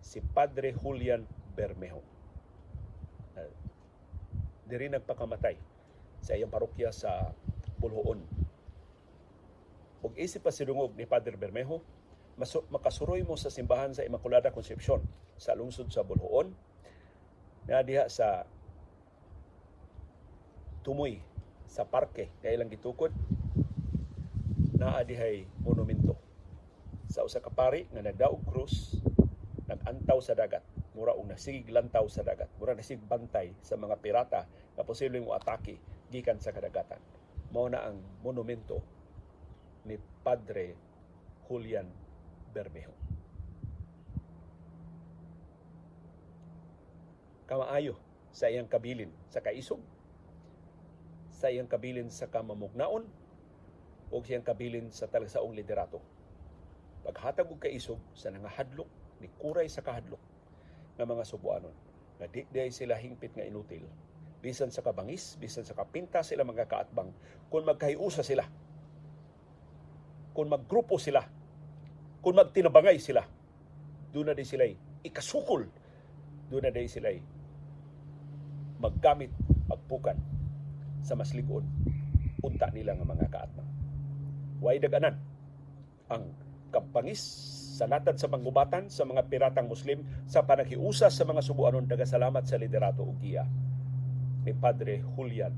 si 0.00 0.24
Padre 0.24 0.72
Julian 0.72 1.28
Bermejo. 1.52 2.00
Uh, 3.36 3.52
diri 4.64 4.88
nagpakamatay 4.88 5.60
sa 6.24 6.32
iyang 6.40 6.48
parokya 6.48 6.96
sa 6.96 7.36
Bulhoon. 7.76 8.24
Ug 10.00 10.16
isip 10.16 10.40
pa 10.40 10.48
sidungog 10.48 10.96
ni 10.96 11.04
Padre 11.04 11.36
Bermejo, 11.36 11.84
maso, 12.40 12.64
makasuroy 12.72 13.20
mo 13.20 13.36
sa 13.36 13.52
simbahan 13.52 13.92
sa 13.92 14.08
Immaculada 14.08 14.48
Concepcion 14.48 15.04
sa 15.36 15.52
lungsod 15.52 15.92
sa 15.92 16.00
Bulhoon 16.00 16.56
na 17.68 17.84
diha 17.84 18.08
sa 18.08 18.48
tumoy 20.80 21.20
sa 21.68 21.84
parke 21.84 22.32
kay 22.40 22.56
ilang 22.56 22.72
gitukod 22.72 23.12
naa 24.80 25.04
dihay 25.04 25.44
monumento 25.60 25.99
sa 27.20 27.28
usa 27.28 27.44
ka 27.44 27.52
pari 27.52 27.84
nga 27.92 28.00
nagdaog 28.00 28.48
krus 28.48 28.96
nagantaw 29.68 30.24
sa 30.24 30.32
dagat. 30.32 30.64
Mura 30.96 31.12
og 31.12 31.28
nasigig 31.28 31.68
lantaw 31.68 32.08
sa 32.08 32.24
dagat. 32.24 32.48
Mura 32.56 32.72
nasig 32.72 32.96
bantay 32.96 33.52
sa 33.60 33.76
mga 33.76 34.00
pirata 34.00 34.48
nga 34.48 34.88
posibleng 34.88 35.28
mo 35.28 35.36
atake 35.36 35.76
gikan 36.08 36.40
sa 36.40 36.48
kadagatan. 36.48 36.96
Mao 37.52 37.68
na 37.68 37.84
ang 37.84 38.00
monumento 38.24 38.80
ni 39.84 40.00
Padre 40.24 40.72
Julian 41.44 41.92
Bermejo. 42.56 42.96
Kamaayo 47.44 48.00
sa 48.32 48.48
iyang 48.48 48.64
kabilin 48.64 49.12
sa 49.28 49.44
kaisog, 49.44 49.84
sa 51.36 51.52
iyang 51.52 51.68
kabilin 51.68 52.08
sa 52.08 52.32
kamamugnaon, 52.32 53.04
o 54.08 54.24
siyang 54.24 54.40
kabilin 54.42 54.88
sa 54.88 55.04
talagsaong 55.04 55.52
liderato. 55.52 56.00
Paghatag 57.00 57.48
og 57.48 57.60
kaisog 57.60 58.00
sa 58.12 58.28
nangahadlok 58.28 58.88
ni 59.20 59.28
kuray 59.40 59.68
sa 59.68 59.80
kahadlok 59.80 60.20
ng 61.00 61.06
mga 61.06 61.24
subuanon 61.24 61.74
nga 62.20 62.28
di 62.28 62.44
day 62.52 62.68
sila 62.68 63.00
hingpit 63.00 63.32
nga 63.32 63.44
inutil 63.44 63.84
bisan 64.40 64.72
sa 64.72 64.80
kabangis, 64.80 65.36
bisan 65.36 65.68
sa 65.68 65.76
kapinta 65.76 66.24
sila 66.24 66.48
mga 66.48 66.64
kaatbang 66.64 67.12
kung 67.52 67.64
magkahiusa 67.64 68.24
sila 68.24 68.44
kung 70.32 70.48
maggrupo 70.48 70.96
sila 70.96 71.24
kung 72.20 72.36
magtinabangay 72.36 72.96
sila 73.00 73.24
doon 74.12 74.32
na 74.32 74.36
di 74.36 74.44
sila 74.44 74.64
ikasukol 75.04 75.64
doon 76.52 76.62
na 76.64 76.72
di 76.72 76.88
sila 76.88 77.12
maggamit 78.80 79.32
pagpukan 79.68 80.16
sa 81.04 81.16
mas 81.16 81.32
unta 82.40 82.72
nila 82.72 82.96
nga 82.96 83.04
mga 83.04 83.28
kaatma. 83.28 83.64
Way 84.60 84.80
daganan 84.80 85.16
ang 86.08 86.28
kampangis 86.70 87.20
sa 87.80 87.88
natad 87.88 88.16
sa 88.20 88.28
manggubatan 88.28 88.92
sa 88.92 89.08
mga 89.08 89.24
piratang 89.26 89.64
Muslim 89.64 90.04
sa 90.28 90.44
panaghiusa 90.44 91.08
sa 91.08 91.24
mga 91.24 91.40
subuanon 91.40 91.88
salamat 92.04 92.44
sa 92.44 92.60
liderato 92.60 93.00
ug 93.00 93.16
giya 93.20 93.48
ni 94.44 94.52
Padre 94.56 95.04
Julian 95.16 95.52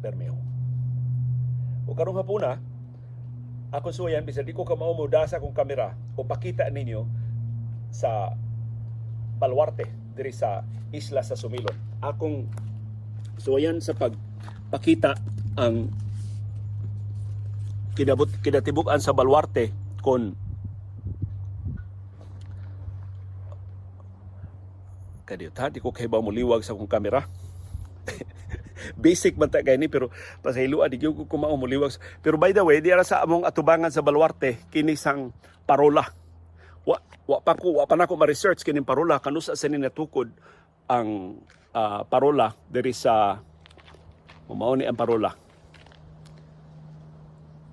Bermejo. 0.00 0.38
O 1.86 1.94
karong 1.94 2.22
hapuna, 2.22 2.58
ako 3.70 3.94
suyan 3.94 4.26
bisan 4.26 4.46
di 4.46 4.54
ko 4.54 4.66
ka 4.66 4.74
mao 4.74 4.94
sa 5.26 5.38
akong 5.38 5.54
kamera 5.54 5.94
o 6.18 6.26
pakita 6.26 6.66
ninyo 6.70 7.06
sa 7.90 8.34
Baluarte 9.40 9.86
diri 10.18 10.34
sa 10.34 10.66
isla 10.92 11.22
sa 11.22 11.38
Sumilon. 11.38 12.02
Akong 12.02 12.50
suyan 13.38 13.78
sa 13.78 13.94
pagpakita 13.94 15.16
ang 15.56 15.88
kinabot 17.94 18.28
kinatibukan 18.42 18.98
sa 18.98 19.14
Baluarte 19.14 19.79
kon 20.02 20.34
kadiyot 25.28 25.54
ha, 25.62 25.70
di 25.70 25.78
ko 25.78 25.94
kay 25.94 26.10
ba 26.10 26.18
mo 26.18 26.34
liwag 26.34 26.66
sa 26.66 26.74
akong 26.74 26.90
kamera. 26.90 27.22
Basic 28.98 29.38
man 29.38 29.46
ta 29.46 29.62
ni 29.62 29.86
pero 29.86 30.10
pasayloan 30.42 30.90
di 30.90 30.98
ko 30.98 31.22
kumao 31.22 31.54
mo 31.54 31.70
liwag. 31.70 31.94
Pero 32.18 32.34
by 32.34 32.50
the 32.50 32.66
way, 32.66 32.82
di 32.82 32.90
ara 32.90 33.06
sa 33.06 33.22
among 33.22 33.46
atubangan 33.46 33.94
sa 33.94 34.02
Baluarte 34.02 34.58
kini 34.74 34.98
sang 34.98 35.30
parola 35.70 36.02
wa, 36.82 36.98
wa 37.30 37.38
pa 37.38 37.54
ko 37.54 37.78
wa 37.78 37.84
pa 37.86 37.94
nako 37.94 38.16
ma-research 38.16 38.66
kining 38.66 38.86
parola 38.86 39.22
kanusa 39.22 39.54
sa 39.54 39.70
ni 39.70 39.78
natukod 39.78 40.32
ang 40.90 41.38
uh, 41.70 42.02
parola 42.10 42.50
diri 42.66 42.90
sa 42.90 43.38
mao 44.50 44.74
ni 44.74 44.82
ang 44.82 44.98
parola 44.98 45.30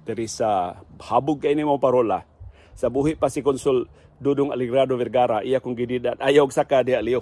diri 0.07 0.31
sa 0.31 0.79
habog 1.03 1.43
kay 1.43 1.51
ni 1.51 1.67
mo 1.67 1.75
parola. 1.75 2.23
Sa 2.79 2.87
buhi 2.87 3.19
pa 3.19 3.27
si 3.27 3.43
konsul 3.43 3.91
Dudong 4.17 4.55
Aligrado 4.55 4.95
Vergara 4.95 5.43
iya 5.43 5.59
kong 5.59 5.77
gididan 5.77 6.17
ayaw 6.17 6.47
saka 6.49 6.81
di 6.81 6.95
aliyo 6.95 7.21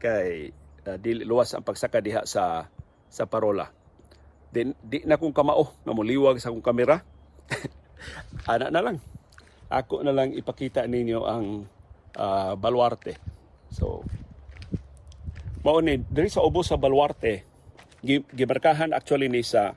kay 0.00 0.50
uh, 0.88 0.96
dili 0.98 1.22
luwas 1.22 1.52
ang 1.52 1.62
pagsaka 1.62 2.00
diha 2.00 2.24
sa 2.24 2.66
sa 3.12 3.24
parola. 3.28 3.68
Di, 4.50 4.72
di 4.80 5.04
na 5.04 5.20
kong 5.20 5.36
kamao 5.36 5.76
nga 5.84 5.92
muliwag 5.92 6.40
sa 6.40 6.50
akong 6.50 6.64
kamera. 6.64 7.04
Ana 8.50 8.72
na 8.72 8.80
lang. 8.80 8.96
Ako 9.68 10.02
na 10.02 10.14
lang 10.14 10.32
ipakita 10.34 10.86
ninyo 10.86 11.20
ang 11.26 11.66
uh, 12.18 12.52
baluarte. 12.58 13.18
So, 13.74 14.06
mao 15.66 15.78
ni 15.82 15.98
diri 15.98 16.30
sa 16.30 16.44
ubos 16.44 16.70
sa 16.70 16.78
baluarte, 16.78 17.42
gibarkahan 18.04 18.94
actually 18.94 19.26
ni 19.26 19.42
sa 19.42 19.74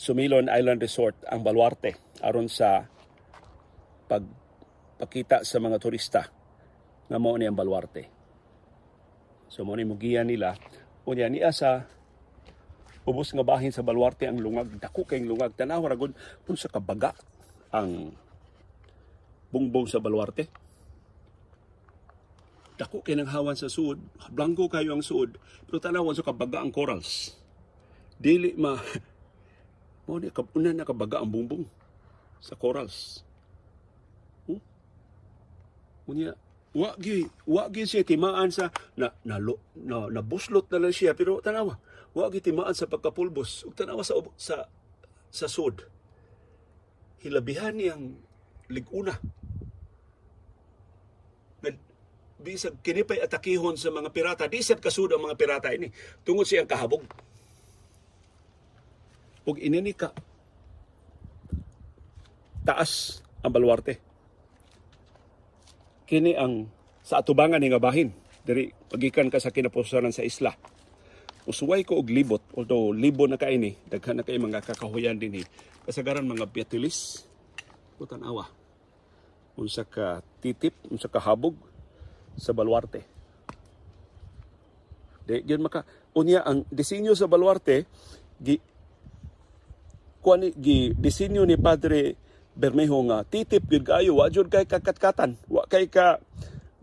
Sumilon 0.00 0.48
Island 0.48 0.80
Resort 0.80 1.28
ang 1.28 1.44
baluarte 1.44 2.16
aron 2.24 2.48
sa 2.48 2.88
pagpakita 4.08 5.44
sa 5.44 5.60
mga 5.60 5.76
turista 5.76 6.24
nga 7.04 7.20
mao 7.20 7.36
ni 7.36 7.44
ang 7.44 7.52
baluarte. 7.52 8.08
So 9.52 9.60
mo 9.68 9.76
ni 9.76 9.84
mugiya 9.84 10.24
nila 10.24 10.56
unya 11.04 11.28
niya 11.28 11.52
sa 11.52 11.84
ubos 13.04 13.28
nga 13.36 13.44
bahin 13.44 13.76
sa 13.76 13.84
baluarte 13.84 14.24
ang 14.24 14.40
lungag 14.40 14.80
dako 14.80 15.04
kay 15.04 15.20
lungag 15.20 15.52
tanaw 15.52 15.84
ra 15.84 16.00
gud 16.00 16.16
sa 16.56 16.72
kabaga 16.72 17.12
ang 17.68 18.16
bungbong 19.52 19.84
sa 19.90 19.98
Baluarte. 19.98 20.46
Dako 22.78 23.04
kay 23.04 23.18
nang 23.18 23.28
hawan 23.28 23.58
sa 23.58 23.68
suod, 23.68 24.00
blanco 24.32 24.64
kayo 24.70 24.96
ang 24.96 25.04
suod, 25.04 25.36
pero 25.68 25.76
tanawan 25.76 26.16
sa 26.16 26.24
kabaga 26.24 26.64
ang 26.64 26.72
corals. 26.72 27.36
Dili 28.16 28.56
ma 28.56 28.78
mo 30.10 30.18
ni 30.18 30.34
kapuna 30.34 30.74
na 30.74 30.82
kabaga 30.82 31.22
ang 31.22 31.30
bungbong 31.30 31.70
sa 32.42 32.58
corals. 32.58 33.22
Hmm? 34.50 34.58
Unya, 36.10 36.34
wa 36.74 36.98
gi 36.98 37.30
wa 37.46 37.70
gi 37.70 37.86
siya 37.86 38.02
timaan 38.02 38.50
sa 38.50 38.74
na 38.98 39.14
na, 39.22 39.38
na, 39.78 40.10
na 40.10 40.20
buslot 40.22 40.66
na 40.74 40.82
lang 40.82 40.94
siya 40.94 41.14
pero 41.14 41.38
tanawa 41.38 41.78
wa 42.10 42.26
gi 42.30 42.42
timaan 42.42 42.74
sa 42.74 42.90
pagkapulbos 42.90 43.66
ug 43.66 43.74
tanawa 43.74 44.02
sa 44.02 44.18
sa 44.34 44.56
sa 45.30 45.46
sud 45.46 45.86
hilabihan 47.22 47.76
niyang 47.76 48.18
liguna. 48.66 49.14
Bisag 52.40 52.80
kini 52.80 53.04
pa'y 53.04 53.20
atakihon 53.20 53.76
sa 53.76 53.92
mga 53.92 54.08
pirata. 54.16 54.48
Di 54.48 54.64
kasud 54.64 55.12
ang 55.12 55.28
mga 55.28 55.36
pirata 55.36 55.68
ini. 55.76 55.92
Tungod 56.24 56.48
siyang 56.48 56.64
kahabog. 56.64 57.04
Ug 59.50 59.58
inini 59.58 59.90
ka 59.90 60.14
taas 62.62 63.18
ang 63.42 63.50
baluarte. 63.50 63.98
Kini 66.06 66.38
ang 66.38 66.70
sa 67.02 67.18
atubangan 67.18 67.58
nga 67.58 67.82
bahin 67.82 68.14
diri 68.46 68.70
pagikan 68.86 69.26
ka 69.26 69.42
sa 69.42 69.50
kinapusanan 69.50 70.14
sa 70.14 70.22
isla. 70.22 70.54
Usuway 71.50 71.82
ko 71.82 71.98
og 71.98 72.12
libot, 72.12 72.44
although 72.54 72.94
libo 72.94 73.26
na 73.26 73.40
kaini, 73.40 73.74
daghan 73.90 74.20
na 74.20 74.22
kay 74.22 74.38
mga 74.38 74.62
kakahuyan 74.62 75.18
din 75.18 75.42
kasagaran 75.82 76.22
mga 76.22 76.46
piatulis. 76.46 77.26
Putan 77.98 78.22
awa. 78.22 78.46
Unsa 79.58 79.82
ka 79.82 80.22
titip, 80.38 80.76
unsa 80.92 81.10
ka 81.10 81.18
habog, 81.18 81.58
sa 82.38 82.54
Baluarte. 82.54 83.02
Di 85.26 85.42
gyud 85.42 85.60
maka 85.64 85.82
unya 86.14 86.44
ang 86.46 86.62
disenyo 86.70 87.18
sa 87.18 87.26
Baluarte 87.26 87.88
kuan 90.20 90.44
gi 90.56 90.92
disenyo 90.96 91.44
ni 91.48 91.56
Padre 91.56 92.16
Bermejo 92.52 93.00
nga 93.08 93.24
titip 93.24 93.64
gyud 93.66 93.88
kaayo 93.88 94.20
wa 94.20 94.28
jud 94.28 94.52
kay 94.52 94.68
kakatkatan 94.68 95.40
wa 95.48 95.64
kay 95.64 95.88
ka 95.88 96.20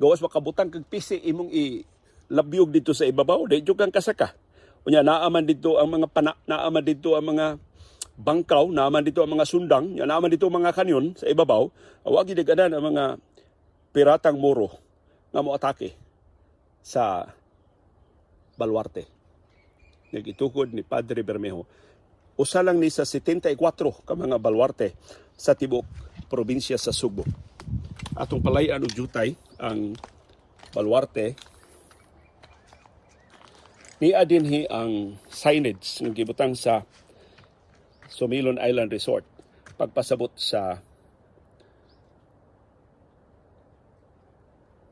gawas 0.01 0.21
makabutang 0.21 0.73
kag 0.73 0.85
pisi 0.89 1.21
imong 1.21 1.53
i 1.53 1.85
labyog 2.33 2.73
dito 2.73 2.91
sa 2.91 3.05
ibabaw 3.07 3.47
di 3.47 3.63
jud 3.63 3.77
kang 3.77 3.93
kasaka. 3.93 4.35
Unya 4.87 5.03
naaman 5.03 5.43
dito 5.43 5.75
ang 5.75 5.91
mga 5.91 6.07
pana, 6.07 6.33
naaman 6.47 6.83
dito 6.83 7.15
ang 7.15 7.35
mga 7.35 7.59
bangkaw 8.17 8.73
naaman 8.73 9.05
dito 9.05 9.21
ang 9.21 9.37
mga 9.37 9.45
sundang 9.45 9.93
nya 9.93 10.09
naaman 10.09 10.33
dito 10.33 10.49
ang 10.49 10.57
mga 10.57 10.73
kanyon 10.73 11.13
sa 11.13 11.29
ibabaw 11.29 11.69
wa 12.01 12.21
ganahan 12.25 12.73
ang 12.73 12.85
mga 12.89 13.03
piratang 13.93 14.41
moro 14.41 14.73
nga 15.29 15.45
mo 15.45 15.53
atake 15.53 15.93
sa 16.81 17.29
Baluarte. 18.57 19.05
Nagitukod 20.09 20.73
ni 20.73 20.81
Padre 20.81 21.21
Bermejo 21.21 21.69
usa 22.37 22.61
lang 22.61 22.77
ni 22.77 22.93
sa 22.93 23.03
74 23.03 23.57
ka 24.05 24.13
mga 24.13 24.37
baluarte 24.37 24.93
sa 25.33 25.57
tibok 25.57 25.85
probinsya 26.29 26.77
sa 26.77 26.93
Subo. 26.93 27.25
Atong 28.13 28.41
palayan 28.41 28.85
og 28.85 28.93
jutay 28.93 29.33
ang 29.57 29.97
baluarte 30.73 31.33
ni 33.97 34.13
dinhi 34.13 34.69
ang 34.69 35.17
signage 35.29 36.05
nga 36.05 36.13
gibutang 36.13 36.53
sa 36.53 36.85
Sumilon 38.07 38.61
Island 38.61 38.93
Resort 38.93 39.25
pagpasabot 39.77 40.33
sa 40.37 40.81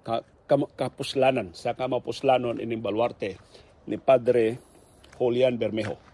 ka, 0.05 0.21
kam- 0.45 0.69
kapuslanan 0.77 1.53
sa 1.57 1.73
kamapuslanon 1.73 2.61
ining 2.61 2.81
baluarte 2.81 3.37
ni 3.89 3.97
Padre 3.97 4.61
Julian 5.17 5.57
Bermejo. 5.57 6.04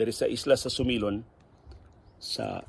Diri 0.00 0.16
sa 0.16 0.24
isla 0.24 0.56
sa 0.56 0.72
Sumilon 0.72 1.20
sa 2.16 2.64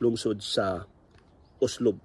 lungsod 0.00 0.40
sa 0.40 0.88
Oslob. 1.60 2.00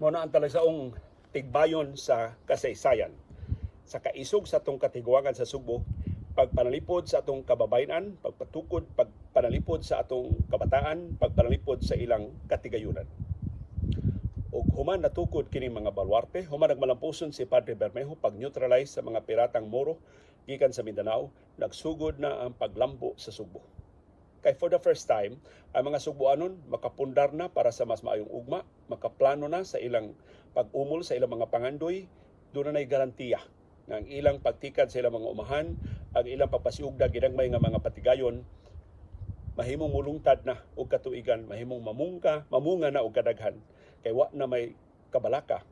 Mo 0.00 0.08
na 0.08 0.24
ang 0.24 0.32
talagsaong 0.32 0.96
tigbayon 1.36 1.92
sa 1.92 2.40
kasaysayan. 2.48 3.12
Sa 3.84 4.00
kaisog 4.00 4.48
sa 4.48 4.64
atong 4.64 4.80
katiguangan 4.80 5.36
sa 5.36 5.44
Subo, 5.44 5.84
pagpanalipod 6.36 7.08
sa 7.08 7.24
atong 7.24 7.40
kababayan, 7.48 8.20
pagpatukod, 8.20 8.84
pagpanalipod 8.92 9.80
sa 9.80 10.04
atong 10.04 10.36
kabataan, 10.52 11.16
pagpanalipod 11.16 11.80
sa 11.80 11.96
ilang 11.96 12.28
katigayunan. 12.44 13.08
O 14.52 14.60
human 14.76 15.00
natukod 15.00 15.48
kini 15.48 15.72
mga 15.72 15.96
baluarte, 15.96 16.44
human 16.44 16.76
nagmalampuson 16.76 17.32
si 17.32 17.48
Padre 17.48 17.72
Bermejo 17.72 18.20
pag-neutralize 18.20 18.92
sa 18.92 19.00
mga 19.00 19.24
piratang 19.24 19.64
Moro 19.64 19.96
gikan 20.44 20.76
sa 20.76 20.84
Mindanao, 20.84 21.32
nagsugod 21.56 22.20
na 22.20 22.44
ang 22.44 22.52
paglambo 22.52 23.16
sa 23.16 23.32
Subo. 23.32 23.64
Kay 24.44 24.60
for 24.60 24.68
the 24.68 24.78
first 24.78 25.08
time, 25.08 25.40
ang 25.72 25.88
mga 25.88 26.04
Subuanon 26.04 26.60
makapundar 26.68 27.32
na 27.32 27.48
para 27.48 27.72
sa 27.72 27.88
mas 27.88 28.04
maayong 28.04 28.28
ugma, 28.28 28.60
makaplano 28.92 29.48
na 29.48 29.64
sa 29.64 29.80
ilang 29.80 30.12
pag-umol 30.52 31.00
sa 31.00 31.16
ilang 31.16 31.32
mga 31.32 31.48
pangandoy, 31.48 32.04
doon 32.52 32.76
na 32.76 32.84
garantiya 32.84 33.40
ang 33.86 34.02
ilang 34.10 34.42
pagtikad 34.42 34.90
sa 34.90 34.98
ilang 34.98 35.14
mga 35.14 35.30
umahan, 35.30 35.66
ang 36.12 36.26
ilang 36.28 36.52
pagpasiugda 36.52 37.10
ginagmay 37.10 37.50
nga 37.50 37.62
mga 37.62 37.82
patigayon, 37.82 38.44
mahimong 39.56 39.90
mulungtad 39.90 40.44
na 40.44 40.60
og 40.76 40.92
katuigan, 40.92 41.48
mahimong 41.48 41.80
mamungka, 41.80 42.44
mamunga 42.52 42.92
na 42.92 43.02
og 43.02 43.16
kadaghan. 43.16 43.56
Kay 44.04 44.12
wa 44.12 44.28
na 44.36 44.46
may 44.46 44.76
kabalaka 45.08 45.64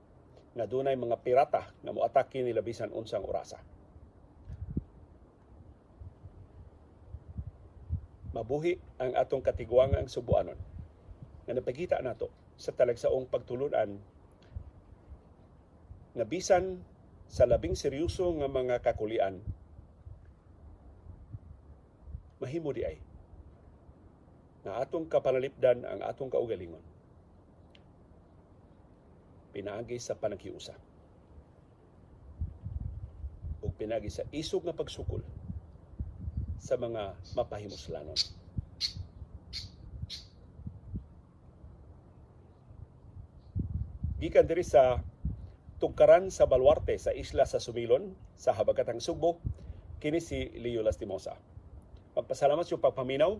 nga 0.54 0.64
dunay 0.64 0.96
mga 0.96 1.20
pirata 1.20 1.70
nga 1.84 1.92
moatake 1.92 2.40
nila 2.40 2.64
bisan 2.64 2.90
unsang 2.90 3.22
orasa. 3.22 3.60
Mabuhi 8.34 8.74
ang 8.98 9.14
atong 9.14 9.46
katiguangang 9.46 10.10
subuanon. 10.10 10.58
Nga 11.46 11.54
napagita 11.54 12.02
nato 12.02 12.32
sa 12.58 12.74
talagsaong 12.74 13.30
pagtulunan 13.30 13.90
nga 16.14 16.24
bisan 16.26 16.78
sa 17.26 17.46
labing 17.46 17.74
seryoso 17.74 18.30
nga 18.38 18.46
mga 18.46 18.78
kakulian 18.82 19.42
mahimo 22.42 22.70
di 22.74 22.82
ay 22.82 22.98
na 24.64 24.80
atong 24.80 25.06
kapanalipdan 25.06 25.84
ang 25.84 26.00
atong 26.02 26.32
kaugalingon 26.32 26.82
pinaagi 29.54 30.02
sa 30.02 30.18
panaghiusa 30.18 30.74
ug 33.62 33.72
pinaagi 33.78 34.10
sa 34.10 34.26
isog 34.34 34.66
nga 34.66 34.76
pagsukol 34.76 35.22
sa 36.64 36.80
mga 36.80 37.12
mapahimuslanon. 37.36 38.16
Gikan 44.16 44.48
diri 44.48 44.64
sa 44.64 45.04
tugkaran 45.76 46.32
sa 46.32 46.48
Baluarte 46.48 46.96
sa 46.96 47.12
isla 47.12 47.44
sa 47.44 47.60
Sumilon 47.60 48.16
sa 48.40 48.56
habagatang 48.56 48.96
Subo 48.96 49.36
kini 50.00 50.24
si 50.24 50.48
Leo 50.56 50.80
Lastimosa. 50.80 51.36
Magpasalamat 52.14 52.62
sa 52.62 52.78
pagpaminaw 52.78 53.32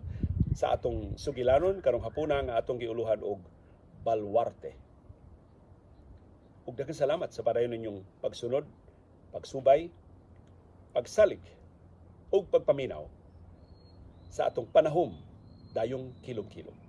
sa 0.51 0.75
atong 0.75 1.15
sugilanon 1.15 1.79
karong 1.79 2.03
hapuna 2.03 2.43
nga 2.43 2.59
atong 2.59 2.75
giuluhan 2.75 3.23
og 3.23 3.39
Baluarte. 4.03 4.75
Ug 6.67 6.75
daghang 6.75 6.91
salamat 6.91 7.31
sa 7.31 7.39
padayon 7.39 7.71
ninyong 7.71 8.03
pagsunod, 8.19 8.67
pagsubay, 9.31 9.87
pagsalig 10.91 11.39
ug 12.35 12.51
pagpaminaw 12.51 13.07
sa 14.27 14.51
atong 14.51 14.67
panahom 14.67 15.15
dayong 15.71 16.11
kilom-kilom. 16.19 16.84